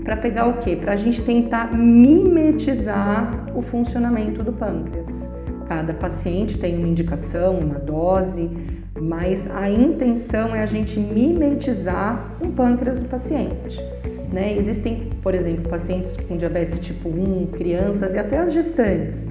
para 0.05 0.17
pegar 0.17 0.47
o 0.47 0.59
quê? 0.59 0.77
Para 0.77 0.93
a 0.93 0.97
gente 0.97 1.23
tentar 1.23 1.73
mimetizar 1.75 3.51
o 3.57 3.63
funcionamento 3.63 4.43
do 4.43 4.53
pâncreas. 4.53 5.29
Cada 5.67 5.95
paciente 5.95 6.59
tem 6.59 6.77
uma 6.77 6.87
indicação, 6.87 7.59
uma 7.59 7.79
dose, 7.79 8.51
mas 9.01 9.51
a 9.51 9.71
intenção 9.71 10.55
é 10.55 10.63
a 10.63 10.67
gente 10.67 11.01
mimetizar 11.01 12.37
o 12.41 12.53
pâncreas 12.53 12.99
do 12.99 13.09
paciente. 13.09 13.81
Né? 14.31 14.55
Existem, 14.57 15.11
por 15.23 15.35
exemplo, 15.35 15.69
pacientes 15.71 16.15
com 16.29 16.37
diabetes 16.37 16.79
tipo 16.79 17.09
1, 17.09 17.47
crianças 17.47 18.15
e 18.15 18.19
até 18.19 18.39
as 18.39 18.53
gestantes, 18.53 19.29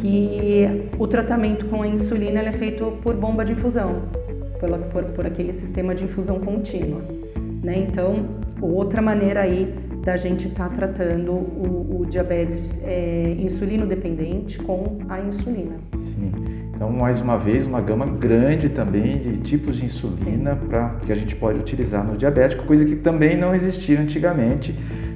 que 0.00 0.90
o 0.98 1.06
tratamento 1.06 1.66
com 1.66 1.82
a 1.82 1.88
insulina 1.88 2.40
é 2.40 2.52
feito 2.52 2.98
por 3.02 3.14
bomba 3.14 3.44
de 3.44 3.52
infusão 3.52 4.02
por, 4.58 4.78
por, 4.90 5.04
por 5.12 5.26
aquele 5.26 5.52
sistema 5.52 5.94
de 5.94 6.04
infusão 6.04 6.40
contínua. 6.40 7.02
Né? 7.62 7.78
Então, 7.78 8.26
outra 8.60 9.00
maneira 9.00 9.42
aí 9.42 9.74
da 10.06 10.16
gente 10.16 10.46
estar 10.46 10.68
tá 10.68 10.74
tratando 10.74 11.32
o, 11.32 11.98
o 12.00 12.06
diabetes 12.06 12.78
é, 12.84 13.36
insulino 13.40 13.84
dependente 13.86 14.56
com 14.56 15.00
a 15.08 15.18
insulina. 15.20 15.74
Sim. 15.98 16.32
Então, 16.72 16.90
mais 16.90 17.20
uma 17.20 17.36
vez, 17.36 17.66
uma 17.66 17.80
gama 17.80 18.06
grande 18.06 18.68
também 18.68 19.18
de 19.18 19.38
tipos 19.38 19.78
de 19.78 19.86
insulina 19.86 20.54
para 20.54 20.90
que 21.04 21.10
a 21.10 21.14
gente 21.16 21.34
pode 21.34 21.58
utilizar 21.58 22.04
no 22.04 22.16
diabético, 22.16 22.64
coisa 22.64 22.84
que 22.84 22.94
também 22.94 23.36
não 23.36 23.52
existia 23.52 23.98
antigamente, 24.00 24.72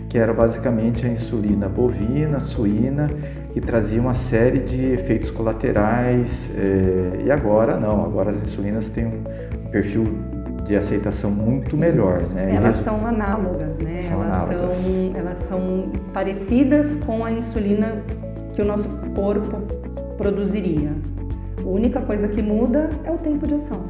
que 0.08 0.18
era 0.18 0.34
basicamente 0.34 1.06
a 1.06 1.08
insulina 1.08 1.68
bovina, 1.68 2.40
suína, 2.40 3.08
que 3.52 3.60
trazia 3.60 4.00
uma 4.00 4.14
série 4.14 4.58
de 4.58 4.86
efeitos 4.86 5.30
colaterais. 5.30 6.52
É, 6.58 7.26
e 7.26 7.30
agora 7.30 7.78
não, 7.78 8.04
agora 8.04 8.30
as 8.30 8.42
insulinas 8.42 8.90
têm 8.90 9.06
um 9.06 9.70
perfil 9.70 10.39
de 10.70 10.76
aceitação 10.76 11.32
muito 11.32 11.76
melhor. 11.76 12.20
Né? 12.32 12.54
Elas 12.54 12.76
são 12.76 13.04
análogas, 13.04 13.78
né? 13.78 14.02
São 14.08 14.22
elas, 14.22 14.36
análogas. 14.36 14.76
São, 14.76 15.12
elas 15.16 15.38
são 15.38 15.92
parecidas 16.14 16.94
com 17.04 17.24
a 17.24 17.32
insulina 17.32 18.04
que 18.54 18.62
o 18.62 18.64
nosso 18.64 18.88
corpo 19.12 19.58
produziria. 20.16 20.92
A 21.58 21.68
única 21.68 22.00
coisa 22.00 22.28
que 22.28 22.40
muda 22.40 22.88
é 23.02 23.10
o 23.10 23.18
tempo 23.18 23.48
de 23.48 23.54
ação. 23.54 23.84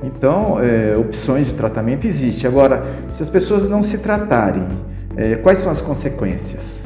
Então, 0.00 0.62
é, 0.62 0.96
opções 0.96 1.48
de 1.48 1.54
tratamento 1.54 2.06
existem. 2.06 2.48
Agora, 2.48 2.86
se 3.10 3.20
as 3.20 3.28
pessoas 3.28 3.68
não 3.68 3.82
se 3.82 3.98
tratarem, 3.98 4.64
é, 5.16 5.34
quais 5.34 5.58
são 5.58 5.72
as 5.72 5.80
consequências? 5.80 6.84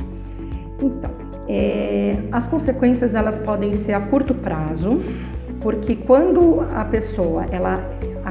Então, 0.80 1.10
é, 1.46 2.16
as 2.32 2.46
consequências 2.46 3.14
elas 3.14 3.38
podem 3.38 3.70
ser 3.70 3.92
a 3.92 4.00
curto 4.00 4.34
prazo, 4.34 5.02
porque 5.60 5.94
quando 5.94 6.62
a 6.74 6.86
pessoa 6.86 7.44
ela 7.50 7.84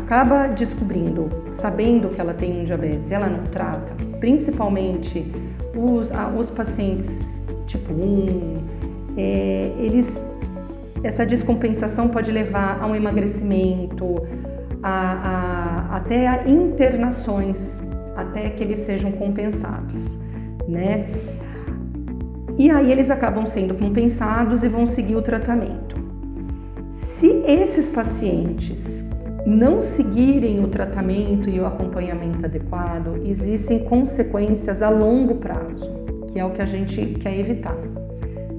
acaba 0.10 0.48
descobrindo, 0.48 1.30
sabendo 1.52 2.10
que 2.10 2.20
ela 2.20 2.34
tem 2.34 2.62
um 2.62 2.64
diabetes, 2.64 3.12
ela 3.12 3.28
não 3.28 3.44
trata, 3.44 3.94
principalmente 4.20 5.32
os, 5.76 6.10
os 6.36 6.50
pacientes 6.50 7.44
tipo 7.68 7.94
1, 7.94 8.64
é, 9.16 9.72
eles 9.78 10.20
essa 11.04 11.24
descompensação 11.24 12.10
pode 12.10 12.32
levar 12.32 12.80
a 12.82 12.88
um 12.88 12.96
emagrecimento, 12.96 14.28
a, 14.82 15.92
a, 15.92 15.98
até 15.98 16.28
a 16.28 16.50
internações 16.50 17.80
até 18.16 18.50
que 18.50 18.64
eles 18.64 18.80
sejam 18.80 19.12
compensados, 19.12 20.18
né? 20.68 21.06
E 22.58 22.72
aí 22.72 22.92
eles 22.92 23.12
acabam 23.12 23.46
sendo 23.46 23.76
compensados 23.76 24.64
e 24.64 24.68
vão 24.68 24.88
seguir 24.88 25.16
o 25.16 25.22
tratamento. 25.22 25.96
Se 26.90 27.28
esses 27.46 27.92
pacientes 27.92 29.09
não 29.50 29.82
seguirem 29.82 30.64
o 30.64 30.68
tratamento 30.68 31.50
e 31.50 31.60
o 31.60 31.66
acompanhamento 31.66 32.46
adequado, 32.46 33.22
existem 33.26 33.80
consequências 33.80 34.84
a 34.84 34.90
longo 34.90 35.36
prazo, 35.36 35.90
que 36.32 36.40
é 36.40 36.46
o 36.46 36.52
que 36.52 36.62
a 36.62 36.66
gente 36.66 37.04
quer 37.16 37.38
evitar. 37.38 37.76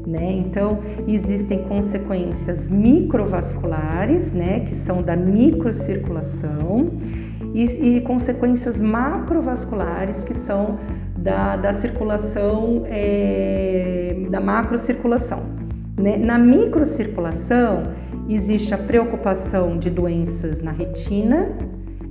Né? 0.07 0.33
Então, 0.33 0.81
existem 1.07 1.59
consequências 1.63 2.69
microvasculares, 2.69 4.33
né, 4.33 4.61
que 4.61 4.75
são 4.75 5.03
da 5.03 5.15
microcirculação, 5.15 6.91
e, 7.55 7.65
e 7.97 8.01
consequências 8.01 8.81
macrovasculares 8.81 10.25
que 10.25 10.35
são 10.35 10.79
da, 11.17 11.57
da 11.57 11.73
circulação, 11.73 12.85
é, 12.87 14.27
da 14.31 14.41
macrocirculação. 14.41 15.43
Né? 15.97 16.17
Na 16.17 16.39
microcirculação, 16.39 17.85
existe 18.35 18.73
a 18.73 18.79
preocupação 18.79 19.77
de 19.77 19.91
doenças 19.91 20.63
na 20.63 20.71
retina 20.71 21.59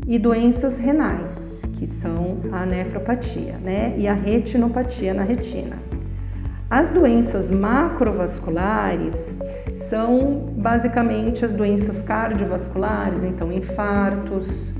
e 0.07 0.19
doenças 0.19 0.77
renais, 0.77 1.61
que 1.77 1.85
são 1.85 2.39
a 2.51 2.65
nefropatia 2.65 3.57
né? 3.63 3.93
e 3.97 4.07
a 4.07 4.13
retinopatia 4.13 5.13
na 5.13 5.23
retina. 5.23 5.77
As 6.69 6.89
doenças 6.89 7.49
macrovasculares 7.49 9.39
são 9.77 10.51
basicamente 10.57 11.45
as 11.45 11.53
doenças 11.53 12.01
cardiovasculares, 12.01 13.23
então 13.23 13.51
infartos, 13.51 14.71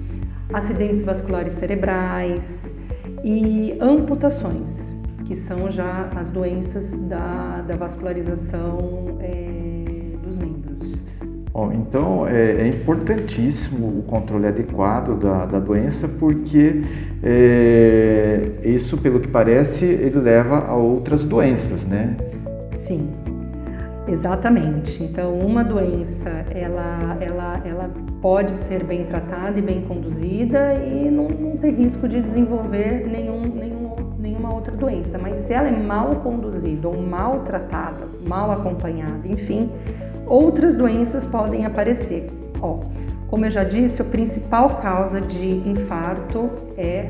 acidentes 0.53 1.03
vasculares 1.03 1.53
cerebrais 1.53 2.74
e 3.24 3.77
amputações, 3.79 4.93
que 5.25 5.36
são 5.36 5.72
já 5.72 6.10
as 6.15 6.29
doenças 6.29 6.96
da, 7.08 7.63
da 7.67 7.75
vascularização 7.75 9.17
é. 9.22 9.69
Bom, 11.60 11.74
então 11.74 12.25
é, 12.25 12.62
é, 12.62 12.68
importantíssimo 12.70 14.00
o 14.00 14.04
controle 14.04 14.48
adequado 14.48 15.20
da, 15.20 15.46
da 15.46 15.60
doença, 15.60 16.08
porque 16.08 16.84
é, 17.22 18.51
isso, 18.63 18.98
pelo 19.00 19.20
que 19.20 19.28
parece, 19.28 19.84
ele 19.84 20.20
leva 20.20 20.60
a 20.60 20.75
outras 20.75 21.25
doenças, 21.25 21.86
né? 21.86 22.16
Sim, 22.74 23.10
exatamente. 24.08 25.04
Então, 25.04 25.38
uma 25.38 25.62
doença, 25.62 26.30
ela, 26.50 27.18
ela, 27.20 27.62
ela 27.66 27.89
pode 28.22 28.51
ser 28.51 28.86
bem 28.86 29.04
tratada 29.04 29.60
e 29.60 29.62
bem 29.62 29.82
conduzida 29.82 30.75
e 30.75 31.12
não, 31.12 31.28
não 31.28 31.58
ter 31.58 31.72
risco 31.72 32.08
de 32.08 32.22
desenvolver 32.22 33.06
nenhum, 33.06 33.42
nenhum, 33.42 33.96
nenhuma 34.18 34.54
outra 34.54 34.78
doença. 34.78 35.18
Mas 35.18 35.39
se 35.39 35.51
ela 35.51 35.68
é 35.68 35.75
mal 35.75 36.16
conduzida 36.24 36.88
ou 36.88 37.01
mal 37.01 37.42
tratada, 37.42 38.08
mal 38.25 38.50
acompanhada, 38.50 39.28
enfim, 39.28 39.70
outras 40.30 40.76
doenças 40.76 41.26
podem 41.26 41.66
aparecer. 41.66 42.30
Ó, 42.62 42.80
como 43.28 43.46
eu 43.46 43.52
já 43.52 43.64
disse, 43.64 44.02
a 44.02 44.06
principal 44.06 44.78
causa 44.78 45.20
de 45.20 45.48
infarto 45.68 46.50
é 46.78 47.10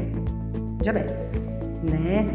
diabetes, 0.82 1.42
né? 1.84 2.28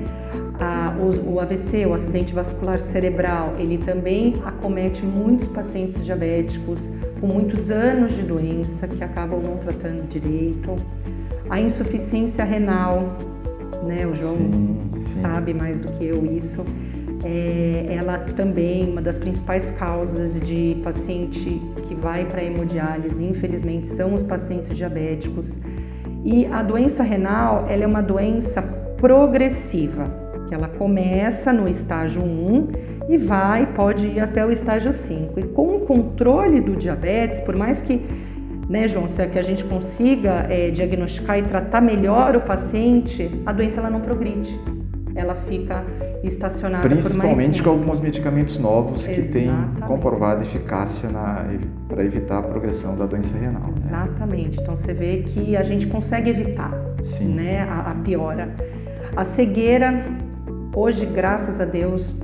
A, 0.61 0.95
o, 0.99 1.35
o, 1.35 1.41
AVC, 1.41 1.85
o 1.85 1.95
acidente 1.95 2.33
vascular 2.33 2.81
cerebral, 2.81 3.55
ele 3.59 3.79
também 3.79 4.41
acomete 4.45 5.05
muitos 5.05 5.49
pacientes 5.49 6.05
diabéticos 6.05 6.88
com 7.21 7.26
muitos 7.26 7.71
anos 7.71 8.14
de 8.14 8.23
doença 8.23 8.87
que 8.87 9.03
acabam 9.03 9.41
não 9.43 9.57
tratando 9.57 10.07
direito. 10.09 10.76
A 11.50 11.61
insuficiência 11.61 12.45
renal, 12.45 13.19
né? 13.85 14.07
O 14.07 14.14
João 14.14 14.37
sim, 14.37 14.91
sim. 14.99 15.21
sabe 15.21 15.53
mais 15.53 15.79
do 15.81 15.88
que 15.88 16.05
eu 16.05 16.25
isso 16.25 16.64
é, 17.25 17.87
ela 17.90 18.19
também 18.19 18.88
uma 18.90 19.00
das 19.00 19.19
principais 19.19 19.71
causas 19.73 20.38
de 20.40 20.81
paciente 20.85 21.61
que 21.88 21.95
vai 21.95 22.25
para 22.25 22.43
hemodiálise, 22.43 23.25
infelizmente, 23.25 23.88
são 23.88 24.14
os 24.14 24.23
pacientes 24.23 24.76
diabéticos. 24.76 25.61
E 26.25 26.47
a 26.47 26.62
doença 26.62 27.02
renal, 27.02 27.66
ela 27.69 27.85
é 27.85 27.87
uma 27.87 28.02
doença 28.02 28.62
progressiva, 28.99 30.07
que 30.49 30.54
ela 30.54 30.69
começa 30.69 31.52
no 31.52 31.69
estágio 31.69 32.23
1 32.23 32.66
e 33.09 33.16
vai, 33.16 33.66
pode 33.66 34.07
ir 34.07 34.21
até 34.21 34.45
o 34.45 34.50
estágio 34.50 34.93
5. 34.93 35.40
E 35.40 35.43
com 35.49 35.76
o 35.76 35.81
controle 35.81 36.61
do 36.61 36.76
diabetes, 36.76 37.40
por 37.40 37.57
mais 37.57 37.81
que, 37.81 38.04
né, 38.69 38.87
João, 38.87 39.09
se 39.09 39.23
é 39.23 39.26
que 39.26 39.38
a 39.38 39.43
gente 39.43 39.64
consiga 39.64 40.47
é, 40.49 40.71
diagnosticar 40.71 41.38
e 41.38 41.43
tratar 41.43 41.81
melhor 41.81 42.37
o 42.37 42.40
paciente, 42.40 43.31
a 43.45 43.52
doença 43.52 43.81
ela 43.81 43.90
não 43.90 44.00
progride 44.00 44.54
ela 45.14 45.35
fica 45.35 45.85
estacionada 46.26 46.88
Principalmente 46.88 47.62
com 47.62 47.71
alguns 47.71 48.00
medicamentos 48.00 48.59
novos 48.59 49.07
Exatamente. 49.07 49.26
que 49.26 49.33
têm 49.33 49.50
comprovada 49.87 50.42
eficácia 50.42 51.09
para 51.88 52.05
evitar 52.05 52.38
a 52.38 52.42
progressão 52.42 52.96
da 52.96 53.07
doença 53.07 53.38
renal. 53.38 53.62
Né? 53.62 53.72
Exatamente. 53.77 54.57
Né? 54.57 54.62
Então 54.62 54.77
você 54.77 54.92
vê 54.92 55.18
que 55.22 55.57
a 55.57 55.62
gente 55.62 55.87
consegue 55.87 56.31
evitar 56.31 56.72
né, 57.20 57.62
a, 57.62 57.90
a 57.90 57.94
piora. 57.96 58.55
A 59.16 59.25
cegueira, 59.25 60.05
hoje, 60.75 61.07
graças 61.07 61.61
a 61.61 61.64
Deus, 61.64 62.16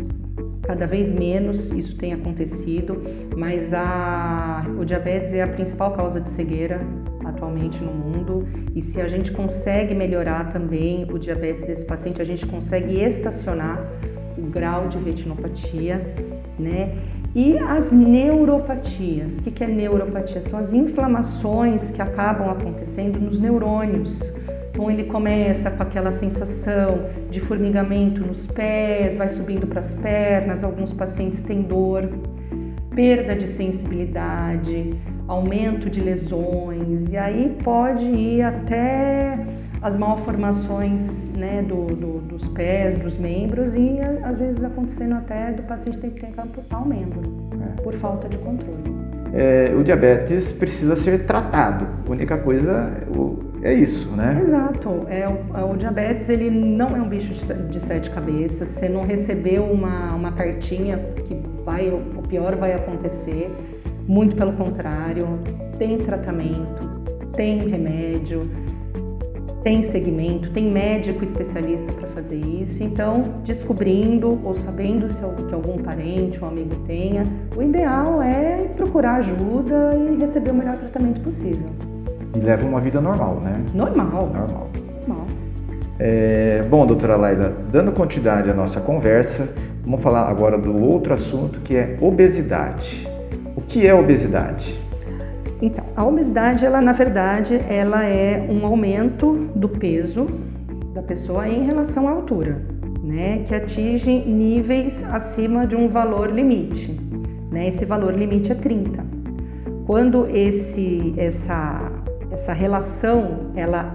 cada 0.62 0.86
vez 0.86 1.12
menos 1.12 1.70
isso 1.70 1.96
tem 1.96 2.12
acontecido, 2.12 3.02
mas 3.36 3.72
a, 3.74 4.64
o 4.78 4.84
diabetes 4.84 5.32
é 5.32 5.42
a 5.42 5.48
principal 5.48 5.92
causa 5.92 6.20
de 6.20 6.30
cegueira 6.30 6.80
atualmente 7.30 7.82
no 7.82 7.92
mundo 7.92 8.46
e 8.74 8.82
se 8.82 9.00
a 9.00 9.08
gente 9.08 9.32
consegue 9.32 9.94
melhorar 9.94 10.52
também 10.52 11.06
o 11.10 11.18
diabetes 11.18 11.62
desse 11.62 11.84
paciente, 11.84 12.20
a 12.20 12.24
gente 12.24 12.46
consegue 12.46 13.00
estacionar 13.00 13.84
o 14.36 14.42
grau 14.42 14.88
de 14.88 14.98
retinopatia, 14.98 16.14
né? 16.58 16.96
E 17.34 17.56
as 17.58 17.92
neuropatias. 17.92 19.38
O 19.38 19.42
que 19.42 19.62
é 19.62 19.66
neuropatia? 19.66 20.42
São 20.42 20.58
as 20.58 20.72
inflamações 20.72 21.92
que 21.92 22.02
acabam 22.02 22.50
acontecendo 22.50 23.20
nos 23.20 23.38
neurônios. 23.38 24.32
Então 24.72 24.90
ele 24.90 25.04
começa 25.04 25.70
com 25.70 25.82
aquela 25.82 26.10
sensação 26.10 27.06
de 27.30 27.38
formigamento 27.38 28.20
nos 28.20 28.46
pés, 28.46 29.16
vai 29.16 29.28
subindo 29.28 29.66
para 29.66 29.80
as 29.80 29.94
pernas, 29.94 30.64
alguns 30.64 30.92
pacientes 30.92 31.40
têm 31.40 31.62
dor, 31.62 32.08
perda 32.94 33.36
de 33.36 33.46
sensibilidade, 33.46 34.94
aumento 35.30 35.88
de 35.88 36.00
lesões, 36.00 37.12
e 37.12 37.16
aí 37.16 37.56
pode 37.62 38.04
ir 38.04 38.42
até 38.42 39.38
as 39.80 39.94
malformações 39.94 41.32
né, 41.34 41.62
do, 41.62 41.86
do, 41.86 42.18
dos 42.18 42.48
pés, 42.48 42.96
dos 42.96 43.16
membros, 43.16 43.74
e 43.74 43.98
às 44.24 44.38
vezes 44.38 44.64
acontecendo 44.64 45.14
até 45.14 45.52
do 45.52 45.62
paciente 45.62 45.98
ter 45.98 46.10
que 46.10 46.26
amputar 46.26 46.82
o 46.82 46.88
membro, 46.88 47.20
é. 47.52 47.80
por 47.80 47.94
falta 47.94 48.28
de 48.28 48.38
controle. 48.38 48.82
É, 49.32 49.72
o 49.78 49.84
diabetes 49.84 50.50
precisa 50.50 50.96
ser 50.96 51.24
tratado, 51.24 51.86
a 52.04 52.10
única 52.10 52.36
coisa 52.36 52.90
é 53.62 53.72
isso, 53.72 54.16
né? 54.16 54.36
Exato. 54.40 55.06
É, 55.08 55.28
o, 55.28 55.56
é, 55.56 55.64
o 55.64 55.76
diabetes 55.76 56.28
ele 56.28 56.50
não 56.50 56.96
é 56.96 57.00
um 57.00 57.08
bicho 57.08 57.32
de, 57.32 57.54
de 57.68 57.80
sete 57.80 58.10
cabeças. 58.10 58.66
Você 58.66 58.88
não 58.88 59.04
recebeu 59.04 59.62
uma, 59.64 60.12
uma 60.14 60.32
cartinha 60.32 60.98
que 61.24 61.40
vai, 61.64 61.88
o 61.88 62.22
pior 62.26 62.56
vai 62.56 62.72
acontecer. 62.72 63.48
Muito 64.10 64.34
pelo 64.34 64.54
contrário, 64.54 65.38
tem 65.78 65.96
tratamento, 65.96 67.00
tem 67.32 67.58
remédio, 67.68 68.50
tem 69.62 69.84
segmento, 69.84 70.50
tem 70.50 70.68
médico 70.68 71.22
especialista 71.22 71.92
para 71.92 72.08
fazer 72.08 72.34
isso. 72.34 72.82
Então, 72.82 73.36
descobrindo 73.44 74.40
ou 74.44 74.52
sabendo 74.52 75.08
se 75.08 75.20
que 75.46 75.54
algum 75.54 75.78
parente 75.78 76.42
ou 76.42 76.48
amigo 76.48 76.74
tenha, 76.84 77.24
o 77.56 77.62
ideal 77.62 78.20
é 78.20 78.66
procurar 78.76 79.14
ajuda 79.18 79.96
e 79.96 80.16
receber 80.16 80.50
o 80.50 80.54
melhor 80.54 80.76
tratamento 80.76 81.20
possível. 81.20 81.68
E 82.34 82.40
leva 82.40 82.66
uma 82.66 82.80
vida 82.80 83.00
normal, 83.00 83.36
né? 83.36 83.64
Normal. 83.72 84.06
Normal. 84.10 84.70
Normal. 85.06 85.26
É, 86.00 86.64
bom, 86.68 86.84
doutora 86.84 87.14
Laila, 87.14 87.54
dando 87.70 87.92
continuidade 87.92 88.50
à 88.50 88.54
nossa 88.54 88.80
conversa, 88.80 89.54
vamos 89.84 90.02
falar 90.02 90.28
agora 90.28 90.58
do 90.58 90.76
outro 90.76 91.14
assunto 91.14 91.60
que 91.60 91.76
é 91.76 91.96
obesidade. 92.00 93.09
O 93.56 93.60
que 93.60 93.86
é 93.86 93.94
obesidade? 93.94 94.78
Então, 95.62 95.84
a 95.94 96.04
obesidade, 96.04 96.64
ela 96.64 96.80
na 96.80 96.92
verdade, 96.92 97.60
ela 97.68 98.04
é 98.04 98.46
um 98.50 98.64
aumento 98.64 99.50
do 99.54 99.68
peso 99.68 100.26
da 100.94 101.02
pessoa 101.02 101.46
em 101.48 101.64
relação 101.64 102.08
à 102.08 102.10
altura, 102.10 102.62
né, 103.02 103.42
que 103.46 103.54
atinge 103.54 104.10
níveis 104.10 105.04
acima 105.04 105.66
de 105.66 105.76
um 105.76 105.88
valor 105.88 106.30
limite, 106.30 106.98
né? 107.50 107.68
Esse 107.68 107.84
valor 107.84 108.14
limite 108.14 108.52
é 108.52 108.54
30. 108.54 109.04
Quando 109.86 110.26
esse 110.28 111.14
essa 111.16 111.92
essa 112.30 112.52
relação 112.52 113.50
ela 113.54 113.92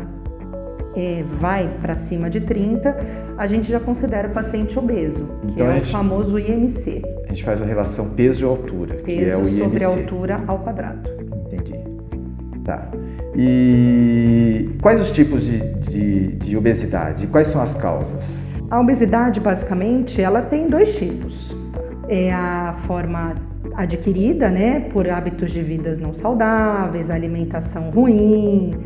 é, 0.95 1.23
vai 1.39 1.69
para 1.81 1.95
cima 1.95 2.29
de 2.29 2.41
30, 2.41 2.95
a 3.37 3.47
gente 3.47 3.69
já 3.69 3.79
considera 3.79 4.27
o 4.27 4.31
paciente 4.31 4.77
obeso, 4.79 5.27
que 5.41 5.53
então, 5.53 5.67
é 5.67 5.69
o 5.71 5.73
gente, 5.75 5.91
famoso 5.91 6.39
IMC. 6.39 7.01
A 7.35 7.37
gente 7.37 7.43
faz 7.43 7.61
a 7.61 7.65
relação 7.65 8.11
peso 8.11 8.45
e 8.45 8.47
altura, 8.47 8.95
peso 8.95 9.03
que 9.03 9.29
é 9.29 9.35
o 9.35 9.41
IMC. 9.41 9.57
sobre 9.57 9.83
altura 9.83 10.41
ao 10.47 10.59
quadrado. 10.59 11.09
Entendi. 11.51 11.77
Tá. 12.63 12.87
E 13.35 14.69
quais 14.81 15.01
os 15.01 15.11
tipos 15.11 15.43
de, 15.43 15.59
de, 15.59 16.27
de 16.37 16.55
obesidade? 16.55 17.27
Quais 17.27 17.47
são 17.47 17.61
as 17.61 17.73
causas? 17.73 18.45
A 18.71 18.79
obesidade, 18.79 19.41
basicamente, 19.41 20.21
ela 20.21 20.41
tem 20.41 20.69
dois 20.69 20.97
tipos. 20.97 21.53
É 22.07 22.31
a 22.31 22.73
forma 22.87 23.35
adquirida, 23.73 24.49
né, 24.49 24.79
por 24.89 25.09
hábitos 25.09 25.51
de 25.51 25.61
vidas 25.61 25.97
não 25.97 26.13
saudáveis, 26.13 27.11
alimentação 27.11 27.89
ruim, 27.89 28.77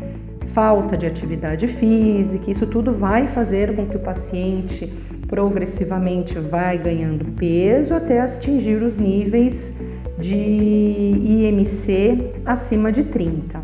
falta 0.46 0.96
de 0.96 1.06
atividade 1.06 1.68
física, 1.68 2.50
isso 2.50 2.66
tudo 2.66 2.90
vai 2.90 3.28
fazer 3.28 3.76
com 3.76 3.86
que 3.86 3.96
o 3.96 4.00
paciente 4.00 4.92
progressivamente 5.30 6.40
vai 6.40 6.76
ganhando 6.76 7.24
peso 7.36 7.94
até 7.94 8.20
atingir 8.20 8.82
os 8.82 8.98
níveis 8.98 9.80
de 10.18 10.34
IMC 10.34 12.32
acima 12.44 12.90
de 12.90 13.04
30. 13.04 13.62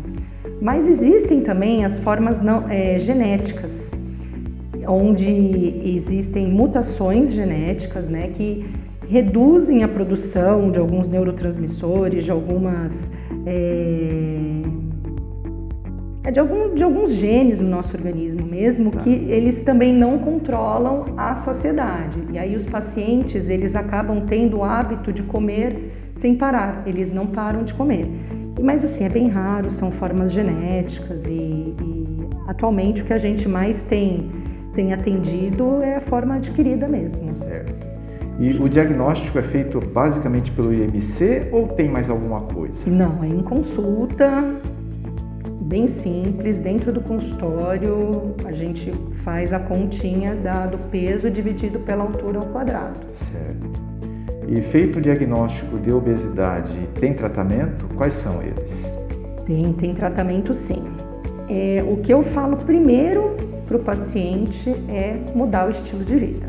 Mas 0.61 0.87
existem 0.87 1.41
também 1.41 1.83
as 1.83 1.99
formas 1.99 2.41
não, 2.41 2.69
é, 2.69 2.97
genéticas, 2.97 3.91
onde 4.87 5.29
existem 5.83 6.47
mutações 6.47 7.33
genéticas, 7.33 8.09
né, 8.09 8.29
que 8.29 8.65
reduzem 9.09 9.83
a 9.83 9.89
produção 9.89 10.71
de 10.71 10.79
alguns 10.79 11.09
neurotransmissores, 11.09 12.23
de 12.23 12.31
algumas 12.31 13.11
é, 13.45 14.46
é 16.27 16.31
de, 16.31 16.41
algum, 16.41 16.75
de 16.75 16.83
alguns 16.83 17.13
genes 17.13 17.57
no 17.57 17.69
nosso 17.69 17.95
organismo 17.95 18.45
mesmo 18.45 18.91
tá. 18.91 18.99
que 18.99 19.09
eles 19.09 19.61
também 19.61 19.93
não 19.93 20.19
controlam 20.19 21.05
a 21.15 21.33
saciedade. 21.35 22.21
E 22.33 22.37
aí 22.37 22.53
os 22.53 22.65
pacientes 22.65 23.49
eles 23.49 23.77
acabam 23.77 24.25
tendo 24.27 24.57
o 24.57 24.63
hábito 24.63 25.13
de 25.13 25.23
comer 25.23 26.11
sem 26.13 26.35
parar, 26.35 26.83
eles 26.85 27.13
não 27.13 27.27
param 27.27 27.63
de 27.63 27.73
comer. 27.73 28.11
Mas 28.61 28.83
assim, 28.83 29.05
é 29.05 29.09
bem 29.09 29.29
raro, 29.29 29.71
são 29.71 29.89
formas 29.89 30.33
genéticas 30.33 31.25
e, 31.27 31.31
e 31.31 32.17
atualmente 32.45 33.03
o 33.03 33.05
que 33.05 33.13
a 33.13 33.17
gente 33.17 33.47
mais 33.47 33.83
tem, 33.83 34.29
tem 34.75 34.91
atendido 34.91 35.81
é 35.81 35.95
a 35.95 36.01
forma 36.01 36.35
adquirida 36.35 36.89
mesmo. 36.89 37.31
Certo. 37.31 37.87
E 38.37 38.51
o 38.51 38.67
diagnóstico 38.67 39.39
é 39.39 39.41
feito 39.41 39.79
basicamente 39.79 40.51
pelo 40.51 40.73
IMC 40.73 41.47
ou 41.53 41.69
tem 41.69 41.89
mais 41.89 42.09
alguma 42.09 42.41
coisa? 42.41 42.89
Não, 42.89 43.23
é 43.23 43.27
em 43.27 43.41
consulta, 43.41 44.43
bem 45.67 45.85
simples, 45.85 46.59
dentro 46.59 46.93
do 46.93 47.01
consultório 47.01 48.33
a 48.45 48.51
gente 48.53 48.89
faz 49.15 49.51
a 49.51 49.59
continha 49.59 50.33
da, 50.33 50.65
do 50.65 50.77
peso 50.89 51.29
dividido 51.29 51.79
pela 51.79 52.03
altura 52.03 52.39
ao 52.39 52.45
quadrado. 52.45 52.99
Certo. 53.11 53.87
E 54.47 54.61
feito 54.61 54.99
o 54.99 55.01
diagnóstico 55.01 55.77
de 55.77 55.91
obesidade, 55.91 56.73
tem 57.01 57.13
tratamento? 57.13 57.85
Quais 57.95 58.13
são 58.13 58.41
eles? 58.41 58.89
Tem, 59.45 59.73
tem 59.73 59.93
tratamento 59.93 60.53
sim. 60.53 60.83
É, 61.49 61.83
o 61.85 61.97
que 61.97 62.13
eu 62.13 62.23
falo 62.23 62.55
primeiro 62.57 63.35
para 63.67 63.75
o 63.75 63.79
paciente 63.81 64.69
é 64.87 65.19
mudar 65.35 65.67
o 65.67 65.69
estilo 65.69 66.05
de 66.05 66.15
vida. 66.15 66.46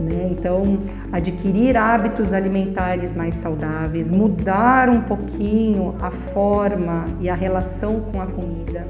Né? 0.00 0.30
Então, 0.30 0.78
adquirir 1.12 1.76
hábitos 1.76 2.32
alimentares 2.32 3.14
mais 3.14 3.34
saudáveis, 3.34 4.10
mudar 4.10 4.88
um 4.88 5.02
pouquinho 5.02 5.94
a 6.00 6.10
forma 6.10 7.06
e 7.20 7.28
a 7.28 7.34
relação 7.34 8.00
com 8.00 8.20
a 8.22 8.26
comida. 8.26 8.88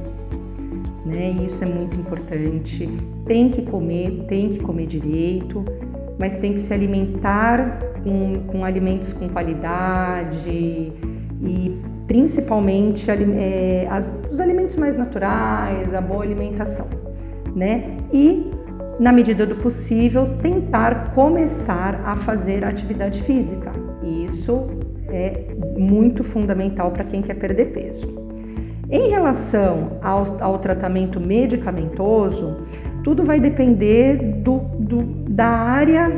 Né? 1.05 1.31
Isso 1.45 1.65
é 1.65 1.67
muito 1.67 1.99
importante. 1.99 2.89
Tem 3.27 3.49
que 3.49 3.63
comer, 3.63 4.25
tem 4.29 4.51
que 4.51 4.61
comer 4.61 4.87
direito, 4.87 5.65
mas 6.17 6.37
tem 6.37 6.53
que 6.53 6.61
se 6.61 6.73
alimentar 6.73 7.81
com, 8.05 8.45
com 8.47 8.65
alimentos 8.65 9.13
com 9.13 9.29
qualidade 9.29 10.49
e 10.49 11.81
principalmente 12.07 13.11
é, 13.11 13.87
as, 13.91 14.09
os 14.31 14.39
alimentos 14.39 14.77
mais 14.77 14.97
naturais, 14.97 15.95
a 15.95 16.01
boa 16.01 16.23
alimentação, 16.23 16.89
né? 17.55 17.99
E 18.13 18.50
na 19.01 19.13
medida 19.13 19.47
do 19.47 19.55
possível, 19.55 20.37
tentar 20.43 21.13
começar 21.15 22.03
a 22.05 22.17
fazer 22.17 22.63
atividade 22.63 23.23
física. 23.23 23.73
Isso 24.27 24.69
é 25.09 25.55
muito 25.79 26.23
fundamental 26.23 26.91
para 26.91 27.05
quem 27.05 27.23
quer 27.23 27.35
perder 27.35 27.73
peso. 27.73 28.07
Em 28.91 29.09
relação 29.09 29.99
ao, 30.03 30.43
ao 30.43 30.59
tratamento 30.59 31.19
medicamentoso, 31.19 32.59
tudo 33.03 33.25
vai 33.25 33.41
depender 33.41 34.17
do, 34.17 34.59
do, 34.79 35.03
da 35.31 35.47
área 35.47 36.11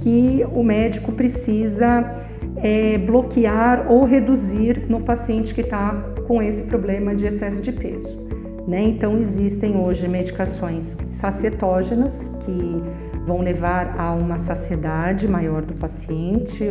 que 0.00 0.46
o 0.54 0.62
médico 0.62 1.10
precisa 1.12 2.14
é, 2.58 2.96
bloquear 2.98 3.90
ou 3.90 4.04
reduzir 4.04 4.84
no 4.88 5.00
paciente 5.00 5.52
que 5.52 5.62
está 5.62 5.94
com 6.28 6.40
esse 6.40 6.62
problema 6.62 7.12
de 7.12 7.26
excesso 7.26 7.60
de 7.60 7.72
peso. 7.72 8.23
Né? 8.66 8.82
Então, 8.82 9.18
existem 9.18 9.76
hoje 9.76 10.08
medicações 10.08 10.96
sacietógenas 11.10 12.30
que 12.44 12.82
vão 13.26 13.40
levar 13.40 13.98
a 13.98 14.12
uma 14.12 14.38
saciedade 14.38 15.28
maior 15.28 15.62
do 15.62 15.74
paciente. 15.74 16.64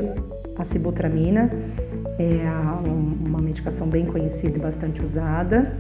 A 0.58 0.64
sibutramina 0.64 1.52
é 2.18 2.48
uma 2.86 3.40
medicação 3.40 3.88
bem 3.88 4.06
conhecida 4.06 4.58
e 4.58 4.62
bastante 4.62 5.04
usada. 5.04 5.76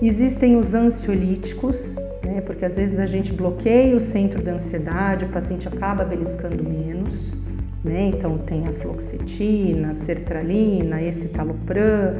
Existem 0.00 0.56
os 0.56 0.74
ansiolíticos, 0.74 1.96
né? 2.24 2.40
porque 2.40 2.64
às 2.64 2.76
vezes 2.76 2.98
a 2.98 3.06
gente 3.06 3.32
bloqueia 3.32 3.96
o 3.96 4.00
centro 4.00 4.42
da 4.42 4.52
ansiedade, 4.52 5.24
o 5.24 5.28
paciente 5.28 5.66
acaba 5.66 6.04
beliscando 6.04 6.62
menos. 6.62 7.34
Né? 7.82 8.12
Então, 8.14 8.38
tem 8.38 8.68
a 8.68 8.72
fluoxetina, 8.72 9.92
sertralina, 9.92 11.02
escitalopram 11.02 12.14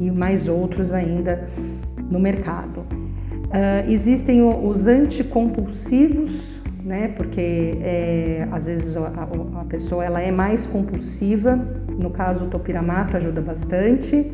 e 0.00 0.08
mais 0.10 0.48
outros 0.48 0.92
ainda 0.92 1.48
no 2.10 2.18
mercado. 2.18 2.80
Uh, 2.80 3.88
existem 3.88 4.42
os 4.42 4.86
anticompulsivos, 4.86 6.60
né, 6.84 7.08
porque 7.16 7.78
é, 7.82 8.48
às 8.50 8.66
vezes 8.66 8.96
a, 8.96 9.06
a, 9.60 9.64
pessoa 9.64 10.04
ela 10.04 10.20
é 10.20 10.30
mais 10.30 10.66
compulsiva, 10.66 11.56
no 11.88 12.10
caso 12.10 12.46
o 12.46 12.48
topiramato 12.48 13.16
ajuda 13.16 13.40
bastante, 13.40 14.32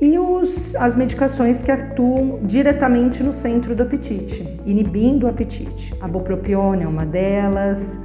e 0.00 0.18
os, 0.18 0.74
as 0.76 0.94
medicações 0.94 1.60
que 1.60 1.70
atuam 1.70 2.40
diretamente 2.42 3.22
no 3.22 3.34
centro 3.34 3.74
do 3.74 3.82
apetite, 3.82 4.58
inibindo 4.64 5.26
o 5.26 5.28
apetite. 5.28 5.94
A 6.00 6.08
bupropiona 6.08 6.84
é 6.84 6.86
uma 6.86 7.04
delas, 7.04 8.00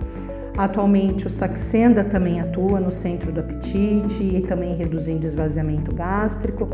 atualmente 0.58 1.26
o 1.26 1.30
saxenda 1.30 2.04
também 2.04 2.42
atua 2.42 2.82
no 2.82 2.92
centro 2.92 3.32
do 3.32 3.40
apetite 3.40 4.24
e 4.24 4.42
também 4.42 4.76
reduzindo 4.76 5.26
esvaziamento 5.26 5.94
gástrico. 5.96 6.68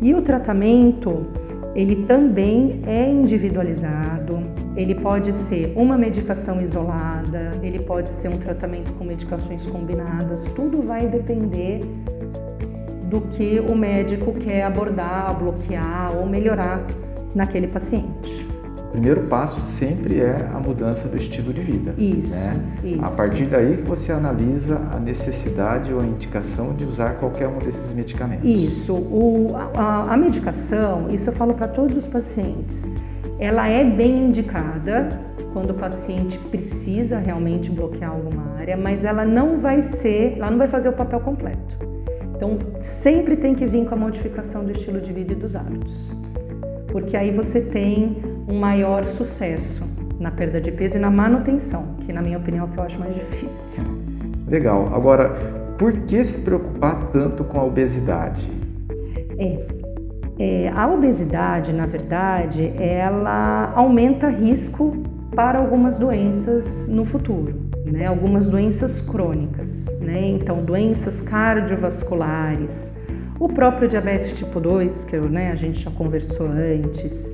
E 0.00 0.14
o 0.14 0.22
tratamento 0.22 1.26
ele 1.74 2.04
também 2.04 2.82
é 2.86 3.08
individualizado, 3.08 4.42
ele 4.76 4.94
pode 4.94 5.32
ser 5.32 5.72
uma 5.76 5.96
medicação 5.96 6.60
isolada, 6.60 7.52
ele 7.62 7.78
pode 7.80 8.10
ser 8.10 8.28
um 8.28 8.38
tratamento 8.38 8.92
com 8.94 9.04
medicações 9.04 9.66
combinadas, 9.66 10.44
tudo 10.54 10.82
vai 10.82 11.06
depender 11.06 11.80
do 13.08 13.20
que 13.22 13.60
o 13.60 13.74
médico 13.74 14.32
quer 14.34 14.64
abordar, 14.64 15.38
bloquear 15.38 16.16
ou 16.16 16.26
melhorar 16.26 16.86
naquele 17.34 17.66
paciente 17.66 18.41
primeiro 18.92 19.22
passo 19.22 19.60
sempre 19.60 20.20
é 20.20 20.48
a 20.54 20.60
mudança 20.60 21.08
do 21.08 21.16
estilo 21.16 21.52
de 21.52 21.62
vida. 21.62 21.94
Isso, 21.96 22.34
né? 22.34 22.60
isso. 22.84 23.04
A 23.04 23.10
partir 23.10 23.46
daí 23.46 23.78
que 23.78 23.82
você 23.82 24.12
analisa 24.12 24.76
a 24.92 24.98
necessidade 24.98 25.92
ou 25.92 26.00
a 26.00 26.04
indicação 26.04 26.74
de 26.74 26.84
usar 26.84 27.14
qualquer 27.14 27.48
um 27.48 27.58
desses 27.58 27.92
medicamentos. 27.92 28.44
Isso. 28.44 28.92
O, 28.92 29.54
a, 29.74 30.12
a 30.12 30.16
medicação, 30.16 31.10
isso 31.10 31.30
eu 31.30 31.32
falo 31.32 31.54
para 31.54 31.68
todos 31.68 31.96
os 31.96 32.06
pacientes, 32.06 32.86
ela 33.38 33.66
é 33.66 33.82
bem 33.82 34.26
indicada 34.26 35.08
quando 35.52 35.70
o 35.70 35.74
paciente 35.74 36.38
precisa 36.38 37.18
realmente 37.18 37.70
bloquear 37.70 38.10
alguma 38.10 38.56
área, 38.58 38.76
mas 38.76 39.04
ela 39.04 39.24
não 39.24 39.58
vai 39.58 39.80
ser, 39.80 40.34
ela 40.36 40.50
não 40.50 40.58
vai 40.58 40.68
fazer 40.68 40.88
o 40.90 40.92
papel 40.92 41.20
completo. 41.20 41.76
Então, 42.36 42.58
sempre 42.80 43.36
tem 43.36 43.54
que 43.54 43.64
vir 43.64 43.86
com 43.86 43.94
a 43.94 43.98
modificação 43.98 44.64
do 44.64 44.72
estilo 44.72 45.00
de 45.00 45.12
vida 45.12 45.32
e 45.32 45.36
dos 45.36 45.54
hábitos. 45.54 46.10
Porque 46.90 47.16
aí 47.16 47.30
você 47.30 47.60
tem 47.60 48.31
um 48.48 48.58
maior 48.58 49.04
sucesso 49.04 49.84
na 50.18 50.30
perda 50.30 50.60
de 50.60 50.70
peso 50.72 50.96
e 50.96 51.00
na 51.00 51.10
manutenção, 51.10 51.96
que 52.00 52.12
na 52.12 52.22
minha 52.22 52.38
opinião 52.38 52.66
é 52.66 52.68
o 52.68 52.72
que 52.72 52.78
eu 52.78 52.84
acho 52.84 52.98
mais 52.98 53.14
difícil. 53.14 53.82
Legal. 54.46 54.94
Agora, 54.94 55.30
por 55.78 55.92
que 55.92 56.24
se 56.24 56.42
preocupar 56.42 57.08
tanto 57.08 57.42
com 57.44 57.58
a 57.58 57.64
obesidade? 57.64 58.48
É, 59.38 59.66
é, 60.38 60.72
a 60.74 60.88
obesidade, 60.88 61.72
na 61.72 61.86
verdade, 61.86 62.72
ela 62.78 63.72
aumenta 63.74 64.28
risco 64.28 64.96
para 65.34 65.58
algumas 65.58 65.96
doenças 65.96 66.88
no 66.88 67.04
futuro, 67.04 67.54
né? 67.86 68.06
Algumas 68.06 68.48
doenças 68.48 69.00
crônicas, 69.00 69.86
né? 70.00 70.26
Então, 70.26 70.62
doenças 70.62 71.22
cardiovasculares, 71.22 72.98
o 73.40 73.48
próprio 73.48 73.88
diabetes 73.88 74.32
tipo 74.34 74.60
2, 74.60 75.04
que 75.04 75.16
eu, 75.16 75.28
né, 75.28 75.50
a 75.50 75.54
gente 75.54 75.80
já 75.80 75.90
conversou 75.90 76.46
antes, 76.46 77.32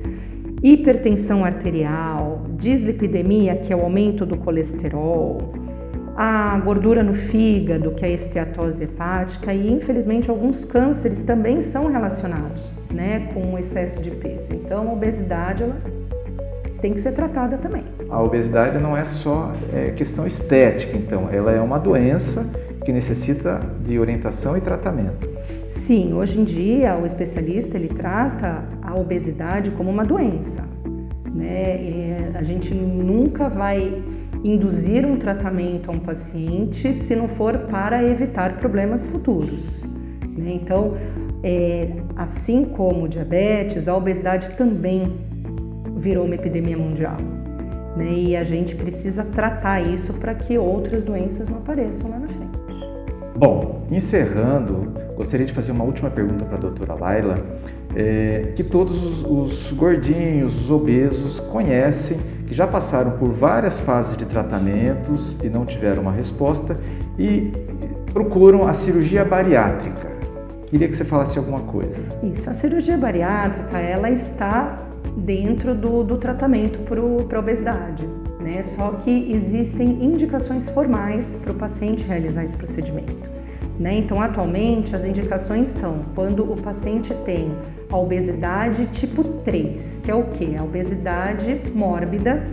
hipertensão 0.61 1.45
arterial, 1.45 2.43
dislipidemia, 2.51 3.55
que 3.55 3.71
é 3.71 3.75
o 3.75 3.81
aumento 3.81 4.25
do 4.25 4.37
colesterol, 4.37 5.53
a 6.15 6.57
gordura 6.59 7.01
no 7.01 7.13
fígado, 7.13 7.91
que 7.91 8.03
é 8.03 8.09
a 8.09 8.11
esteatose 8.11 8.83
hepática, 8.83 9.53
e 9.53 9.71
infelizmente 9.71 10.29
alguns 10.29 10.65
cânceres 10.65 11.21
também 11.21 11.61
são 11.61 11.89
relacionados 11.89 12.71
né, 12.91 13.29
com 13.33 13.53
o 13.53 13.57
excesso 13.57 14.01
de 14.01 14.11
peso. 14.11 14.51
Então 14.51 14.89
a 14.89 14.93
obesidade 14.93 15.63
ela 15.63 15.77
tem 16.81 16.93
que 16.93 16.99
ser 16.99 17.13
tratada 17.13 17.57
também. 17.57 17.83
A 18.09 18.21
obesidade 18.21 18.77
não 18.79 18.97
é 18.97 19.05
só 19.05 19.51
é, 19.73 19.91
questão 19.91 20.25
estética, 20.25 20.97
então, 20.97 21.29
ela 21.31 21.51
é 21.51 21.61
uma 21.61 21.79
doença 21.79 22.49
que 22.83 22.91
necessita 22.91 23.61
de 23.83 23.99
orientação 23.99 24.57
e 24.57 24.61
tratamento. 24.61 25.29
Sim, 25.69 26.15
hoje 26.15 26.39
em 26.39 26.43
dia 26.43 26.97
o 26.97 27.05
especialista 27.05 27.77
ele 27.77 27.89
trata 27.89 28.63
a 28.81 28.95
obesidade 28.95 29.69
como 29.69 29.91
uma 29.91 30.03
doença. 30.03 30.67
Né? 31.31 32.31
A 32.33 32.41
gente 32.41 32.73
nunca 32.73 33.47
vai 33.47 34.01
induzir 34.43 35.05
um 35.05 35.15
tratamento 35.15 35.91
a 35.91 35.93
um 35.93 35.99
paciente 35.99 36.91
se 36.91 37.15
não 37.15 37.27
for 37.27 37.55
para 37.67 38.03
evitar 38.03 38.57
problemas 38.57 39.05
futuros. 39.09 39.83
Né? 40.35 40.53
Então, 40.53 40.95
é, 41.43 41.91
assim 42.15 42.65
como 42.65 43.07
diabetes, 43.07 43.87
a 43.87 43.95
obesidade 43.95 44.49
também 44.57 45.17
virou 45.95 46.25
uma 46.25 46.33
epidemia 46.33 46.79
mundial. 46.79 47.17
Né? 47.95 48.11
E 48.11 48.35
a 48.35 48.43
gente 48.43 48.75
precisa 48.75 49.23
tratar 49.23 49.81
isso 49.81 50.15
para 50.15 50.33
que 50.33 50.57
outras 50.57 51.03
doenças 51.03 51.47
não 51.47 51.59
apareçam 51.59 52.09
lá 52.09 52.17
na 52.17 52.27
frente. 52.27 52.57
Bom, 53.37 53.83
encerrando, 53.91 55.08
gostaria 55.19 55.45
de 55.45 55.51
fazer 55.51 55.73
uma 55.73 55.83
última 55.83 56.09
pergunta 56.09 56.45
para 56.45 56.55
a 56.55 56.61
doutora 56.61 56.93
Laila, 56.93 57.37
é, 57.93 58.53
que 58.55 58.63
todos 58.63 59.03
os, 59.03 59.25
os 59.25 59.73
gordinhos, 59.73 60.61
os 60.61 60.71
obesos 60.71 61.41
conhecem, 61.41 62.17
que 62.47 62.53
já 62.53 62.65
passaram 62.65 63.17
por 63.17 63.29
várias 63.29 63.81
fases 63.81 64.15
de 64.15 64.25
tratamentos 64.25 65.35
e 65.43 65.49
não 65.49 65.65
tiveram 65.65 66.03
uma 66.03 66.13
resposta 66.13 66.79
e 67.17 67.51
procuram 68.13 68.65
a 68.65 68.73
cirurgia 68.73 69.25
bariátrica. 69.25 70.09
Queria 70.67 70.87
que 70.87 70.95
você 70.95 71.03
falasse 71.03 71.37
alguma 71.37 71.61
coisa. 71.61 72.01
Isso, 72.23 72.49
a 72.49 72.53
cirurgia 72.53 72.97
bariátrica, 72.97 73.77
ela 73.77 74.09
está 74.09 74.79
dentro 75.17 75.75
do, 75.75 76.01
do 76.01 76.15
tratamento 76.15 76.79
para 76.79 77.39
obesidade. 77.39 78.07
Né? 78.39 78.63
Só 78.63 78.91
que 79.03 79.33
existem 79.33 80.01
indicações 80.01 80.69
formais 80.69 81.35
para 81.43 81.51
o 81.51 81.55
paciente 81.55 82.05
realizar 82.05 82.45
esse 82.45 82.55
procedimento. 82.55 83.38
Né? 83.79 83.97
Então, 83.97 84.21
atualmente, 84.21 84.93
as 84.93 85.05
indicações 85.05 85.69
são 85.69 86.01
quando 86.13 86.51
o 86.51 86.57
paciente 86.61 87.13
tem 87.23 87.49
a 87.89 87.97
obesidade 87.97 88.87
tipo 88.87 89.23
3, 89.23 90.01
que 90.03 90.11
é 90.11 90.13
o 90.13 90.25
que? 90.25 90.57
A 90.57 90.63
obesidade 90.63 91.61
mórbida, 91.73 92.43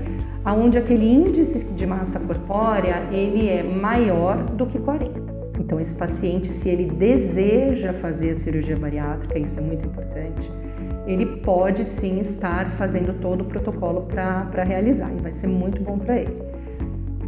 onde 0.47 0.79
aquele 0.79 1.05
índice 1.05 1.65
de 1.65 1.85
massa 1.85 2.21
corpórea 2.21 3.09
ele 3.11 3.49
é 3.49 3.65
maior 3.65 4.37
do 4.45 4.67
que 4.67 4.79
40. 4.79 5.35
Então, 5.59 5.81
esse 5.81 5.97
paciente, 5.97 6.47
se 6.47 6.69
ele 6.69 6.85
deseja 6.85 7.93
fazer 7.93 8.31
a 8.31 8.35
cirurgia 8.35 8.77
bariátrica, 8.77 9.37
isso 9.37 9.59
é 9.59 9.63
muito 9.63 9.85
importante, 9.85 10.49
ele 11.09 11.27
pode 11.41 11.85
sim 11.85 12.21
estar 12.21 12.69
fazendo 12.69 13.19
todo 13.21 13.41
o 13.41 13.45
protocolo 13.47 14.03
para 14.03 14.63
realizar 14.63 15.11
e 15.13 15.21
vai 15.21 15.33
ser 15.33 15.49
muito 15.49 15.83
bom 15.83 15.99
para 15.99 16.19
ele. 16.19 16.37